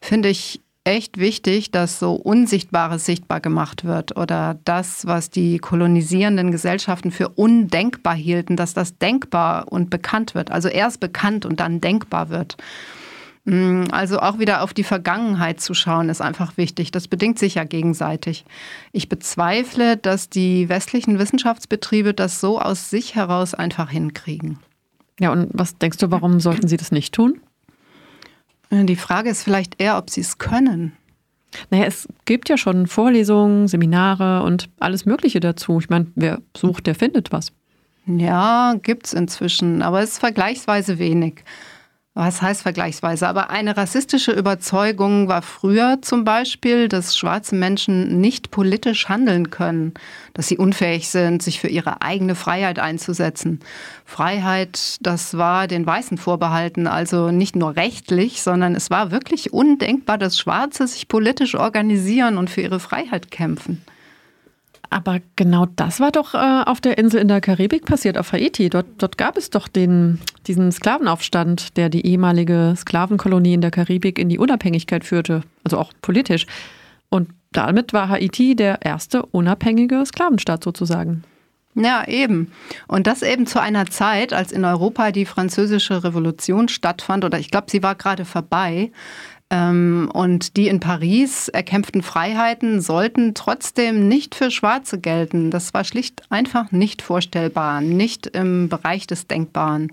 [0.00, 6.52] finde ich echt wichtig, dass so Unsichtbares sichtbar gemacht wird oder das, was die kolonisierenden
[6.52, 10.52] Gesellschaften für undenkbar hielten, dass das denkbar und bekannt wird.
[10.52, 12.56] Also erst bekannt und dann denkbar wird.
[13.46, 16.90] Mm, also auch wieder auf die Vergangenheit zu schauen, ist einfach wichtig.
[16.90, 18.44] Das bedingt sich ja gegenseitig.
[18.92, 24.58] Ich bezweifle, dass die westlichen Wissenschaftsbetriebe das so aus sich heraus einfach hinkriegen.
[25.20, 27.40] Ja, und was denkst du, warum sollten sie das nicht tun?
[28.70, 30.92] Die Frage ist vielleicht eher, ob sie es können.
[31.70, 35.78] Naja, es gibt ja schon Vorlesungen, Seminare und alles Mögliche dazu.
[35.78, 37.52] Ich meine, wer sucht, der findet was.
[38.06, 41.44] Ja, gibt es inzwischen, aber es ist vergleichsweise wenig.
[42.18, 43.28] Was heißt vergleichsweise?
[43.28, 49.92] Aber eine rassistische Überzeugung war früher zum Beispiel, dass schwarze Menschen nicht politisch handeln können,
[50.32, 53.60] dass sie unfähig sind, sich für ihre eigene Freiheit einzusetzen.
[54.06, 60.16] Freiheit, das war den Weißen vorbehalten, also nicht nur rechtlich, sondern es war wirklich undenkbar,
[60.16, 63.82] dass Schwarze sich politisch organisieren und für ihre Freiheit kämpfen.
[64.90, 68.70] Aber genau das war doch äh, auf der Insel in der Karibik passiert, auf Haiti.
[68.70, 74.18] Dort, dort gab es doch den, diesen Sklavenaufstand, der die ehemalige Sklavenkolonie in der Karibik
[74.18, 76.46] in die Unabhängigkeit führte, also auch politisch.
[77.08, 81.24] Und damit war Haiti der erste unabhängige Sklavenstaat sozusagen.
[81.78, 82.52] Ja, eben.
[82.88, 87.50] Und das eben zu einer Zeit, als in Europa die französische Revolution stattfand, oder ich
[87.50, 88.90] glaube, sie war gerade vorbei.
[89.48, 95.50] Ähm, und die in Paris erkämpften Freiheiten sollten trotzdem nicht für Schwarze gelten.
[95.50, 99.90] Das war schlicht einfach nicht vorstellbar, nicht im Bereich des Denkbaren.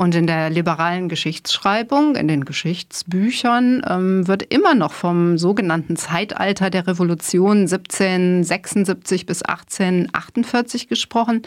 [0.00, 6.70] Und in der liberalen Geschichtsschreibung, in den Geschichtsbüchern, ähm, wird immer noch vom sogenannten Zeitalter
[6.70, 11.42] der Revolution 1776 bis 1848 gesprochen,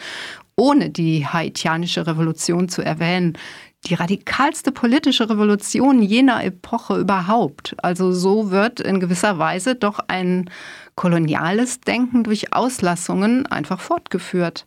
[0.54, 3.38] ohne die haitianische Revolution zu erwähnen
[3.86, 7.74] die radikalste politische Revolution jener Epoche überhaupt.
[7.82, 10.50] Also so wird in gewisser Weise doch ein
[10.94, 14.64] koloniales Denken durch Auslassungen einfach fortgeführt.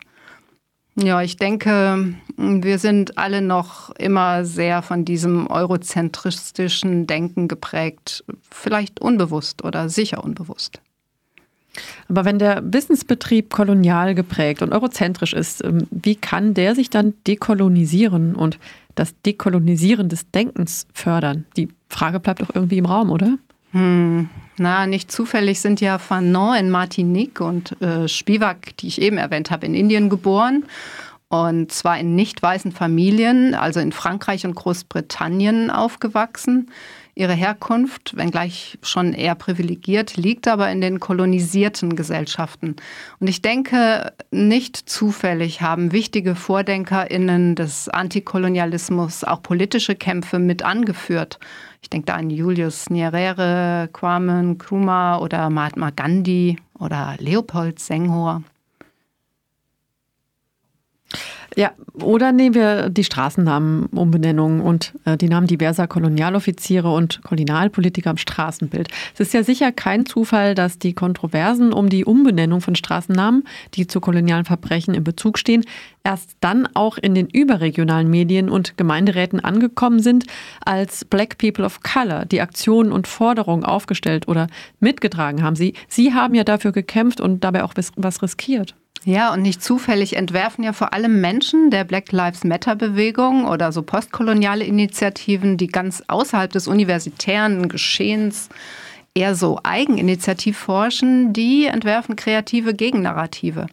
[0.98, 9.00] Ja, ich denke, wir sind alle noch immer sehr von diesem eurozentristischen Denken geprägt, vielleicht
[9.00, 10.80] unbewusst oder sicher unbewusst.
[12.08, 17.12] Aber wenn der Wissensbetrieb kolonial geprägt und eurozentrisch ist, ähm, wie kann der sich dann
[17.26, 18.58] dekolonisieren und
[18.96, 21.46] das Dekolonisieren des Denkens fördern?
[21.56, 23.38] Die Frage bleibt doch irgendwie im Raum, oder?
[23.70, 24.28] Hm,
[24.58, 29.50] na, nicht zufällig sind ja Fanon in Martinique und äh, Spivak, die ich eben erwähnt
[29.50, 30.64] habe, in Indien geboren.
[31.28, 36.70] Und zwar in nicht weißen Familien, also in Frankreich und Großbritannien aufgewachsen.
[37.18, 42.76] Ihre Herkunft, wenngleich schon eher privilegiert, liegt aber in den kolonisierten Gesellschaften.
[43.20, 51.38] Und ich denke, nicht zufällig haben wichtige VordenkerInnen des Antikolonialismus auch politische Kämpfe mit angeführt.
[51.80, 58.42] Ich denke da an Julius Nyerere, Kwame Nkrumah oder Mahatma Gandhi oder Leopold Senghor.
[61.58, 68.18] Ja, oder nehmen wir die Straßennamenumbenennung und äh, die Namen diverser Kolonialoffiziere und Kolonialpolitiker am
[68.18, 68.88] Straßenbild.
[69.14, 73.86] Es ist ja sicher kein Zufall, dass die Kontroversen um die Umbenennung von Straßennamen, die
[73.86, 75.64] zu kolonialen Verbrechen in Bezug stehen,
[76.04, 80.26] erst dann auch in den überregionalen Medien und Gemeinderäten angekommen sind,
[80.62, 84.48] als Black People of Color die Aktionen und Forderungen aufgestellt oder
[84.78, 85.56] mitgetragen haben.
[85.56, 88.74] Sie, Sie haben ja dafür gekämpft und dabei auch was riskiert.
[89.06, 93.82] Ja, und nicht zufällig entwerfen ja vor allem Menschen der Black Lives Matter-Bewegung oder so
[93.82, 98.48] postkoloniale Initiativen, die ganz außerhalb des universitären Geschehens
[99.14, 103.68] eher so eigeninitiativ forschen, die entwerfen kreative Gegennarrative.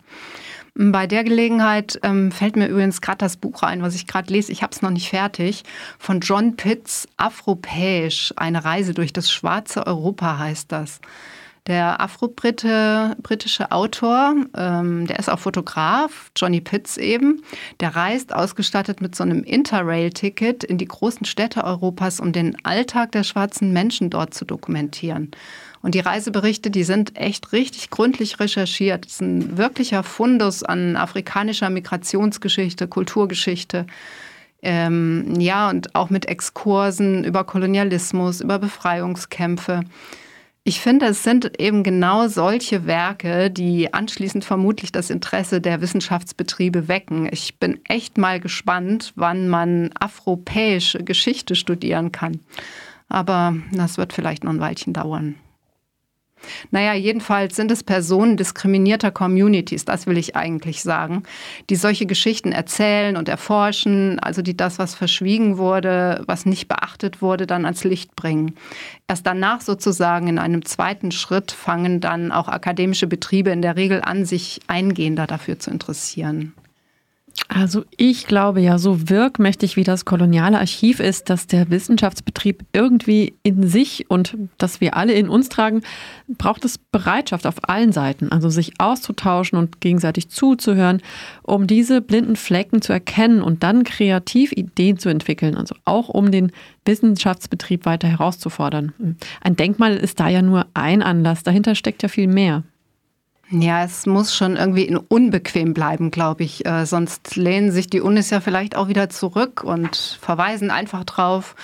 [0.75, 4.51] Bei der Gelegenheit ähm, fällt mir übrigens gerade das Buch ein, was ich gerade lese.
[4.51, 5.63] Ich habe es noch nicht fertig.
[5.97, 11.01] Von John Pitts, Afropäisch, eine Reise durch das schwarze Europa heißt das.
[11.65, 17.41] Der afro-britische Autor, ähm, der ist auch Fotograf, Johnny Pitts eben,
[17.79, 23.13] der reist ausgestattet mit so einem Interrail-Ticket in die großen Städte Europas, um den Alltag
[23.13, 25.31] der schwarzen Menschen dort zu dokumentieren.
[25.81, 29.05] Und die Reiseberichte, die sind echt richtig gründlich recherchiert.
[29.05, 33.85] Es ist ein wirklicher Fundus an afrikanischer Migrationsgeschichte, Kulturgeschichte.
[34.61, 39.83] Ähm, ja, und auch mit Exkursen über Kolonialismus, über Befreiungskämpfe.
[40.65, 46.87] Ich finde, es sind eben genau solche Werke, die anschließend vermutlich das Interesse der Wissenschaftsbetriebe
[46.87, 47.27] wecken.
[47.29, 52.39] Ich bin echt mal gespannt, wann man afropäische Geschichte studieren kann.
[53.09, 55.35] Aber das wird vielleicht noch ein Weilchen dauern.
[56.71, 61.23] Naja, jedenfalls sind es Personen diskriminierter Communities, das will ich eigentlich sagen,
[61.69, 67.21] die solche Geschichten erzählen und erforschen, also die das, was verschwiegen wurde, was nicht beachtet
[67.21, 68.55] wurde, dann ans Licht bringen.
[69.07, 74.01] Erst danach sozusagen in einem zweiten Schritt fangen dann auch akademische Betriebe in der Regel
[74.01, 76.53] an, sich eingehender dafür zu interessieren.
[77.49, 83.33] Also ich glaube ja, so wirkmächtig wie das koloniale Archiv ist, dass der Wissenschaftsbetrieb irgendwie
[83.43, 85.81] in sich und dass wir alle in uns tragen,
[86.27, 91.01] braucht es Bereitschaft auf allen Seiten, also sich auszutauschen und gegenseitig zuzuhören,
[91.41, 96.31] um diese blinden Flecken zu erkennen und dann kreativ Ideen zu entwickeln, also auch um
[96.31, 96.51] den
[96.85, 98.93] Wissenschaftsbetrieb weiter herauszufordern.
[99.41, 102.63] Ein Denkmal ist da ja nur ein Anlass, dahinter steckt ja viel mehr.
[103.49, 106.65] Ja, es muss schon irgendwie unbequem bleiben, glaube ich.
[106.65, 111.55] Äh, sonst lehnen sich die Unis ja vielleicht auch wieder zurück und verweisen einfach drauf,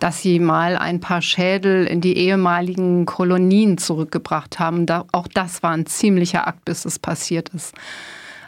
[0.00, 4.86] dass sie mal ein paar Schädel in die ehemaligen Kolonien zurückgebracht haben.
[4.86, 7.74] Da, auch das war ein ziemlicher Akt, bis es passiert ist.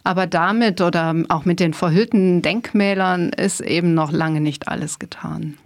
[0.02, 5.58] Aber damit oder auch mit den verhüllten Denkmälern ist eben noch lange nicht alles getan.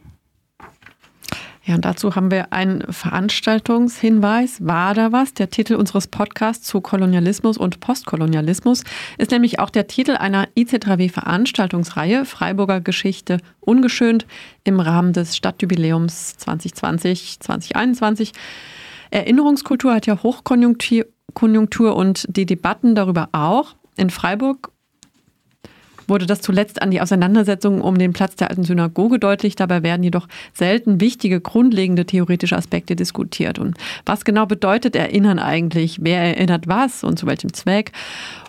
[1.67, 4.67] Ja, und dazu haben wir einen Veranstaltungshinweis.
[4.67, 5.33] War da was?
[5.33, 8.85] Der Titel unseres Podcasts zu Kolonialismus und Postkolonialismus
[9.17, 14.27] ist nämlich auch der Titel einer IC3W-Veranstaltungsreihe Freiburger Geschichte ungeschönt
[14.65, 18.33] im Rahmen des Stadtjubiläums 2020, 2021.
[19.11, 23.75] Erinnerungskultur hat ja Hochkonjunktur und die Debatten darüber auch.
[23.97, 24.74] In Freiburg
[26.09, 29.57] wurde das zuletzt an die Auseinandersetzungen um den Platz der alten Synagoge deutlich.
[29.57, 33.59] Dabei werden jedoch selten wichtige, grundlegende theoretische Aspekte diskutiert.
[33.59, 33.77] Und
[34.07, 35.99] was genau bedeutet Erinnern eigentlich?
[36.01, 37.93] Wer erinnert was und zu welchem Zweck?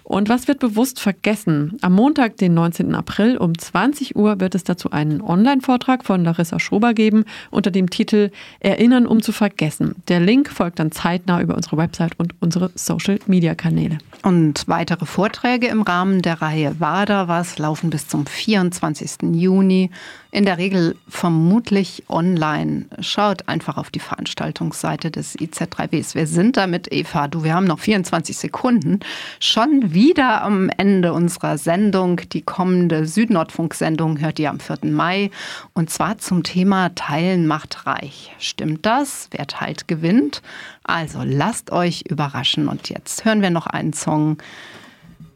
[0.05, 1.79] Und was wird bewusst vergessen?
[1.81, 2.93] Am Montag, den 19.
[2.93, 7.89] April um 20 Uhr wird es dazu einen Online-Vortrag von Larissa Schober geben unter dem
[7.89, 8.29] Titel
[8.59, 9.95] Erinnern, um zu vergessen.
[10.07, 13.97] Der Link folgt dann zeitnah über unsere Website und unsere Social-Media-Kanäle.
[14.21, 19.33] Und weitere Vorträge im Rahmen der Reihe Wader was laufen bis zum 24.
[19.33, 19.89] Juni.
[20.35, 22.87] In der Regel vermutlich online.
[22.99, 26.13] Schaut einfach auf die Veranstaltungsseite des IZ3Ws.
[26.13, 28.99] Wir sind damit, Eva, du, wir haben noch 24 Sekunden,
[29.39, 32.19] schon wieder am Ende unserer Sendung.
[32.33, 34.79] Die kommende Südnordfunk-Sendung hört ihr am 4.
[34.91, 35.31] Mai.
[35.71, 38.35] Und zwar zum Thema Teilen macht reich.
[38.37, 39.29] Stimmt das?
[39.31, 40.41] Wer teilt, gewinnt.
[40.83, 42.67] Also lasst euch überraschen.
[42.67, 44.37] Und jetzt hören wir noch einen Song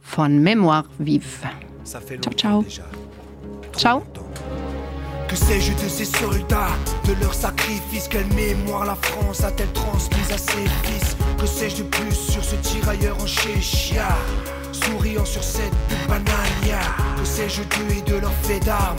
[0.02, 1.50] von Mémoire Vive.
[1.86, 2.04] Ciao,
[2.36, 2.66] ciao.
[3.72, 4.04] Ciao.
[5.30, 6.76] Que sais-je de ces soldats,
[7.08, 11.16] de leur sacrifice Quelle mémoire la France a-t-elle transmise à ses fils?
[11.40, 14.08] Que sais-je de plus sur ce tirailleur en chéchia
[14.72, 15.72] Souriant sur cette
[16.08, 16.82] banania?
[17.16, 18.98] Que sais-je d'eux et de leur fait d'armes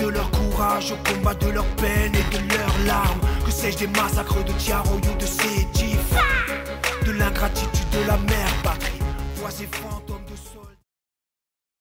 [0.00, 3.20] De leur courage au combat, de leur peine et de leurs larmes?
[3.44, 5.98] Que sais-je des massacres de Tiaroy ou de Sétif
[7.04, 9.00] De l'ingratitude de la mère patrie.
[9.36, 9.50] Voix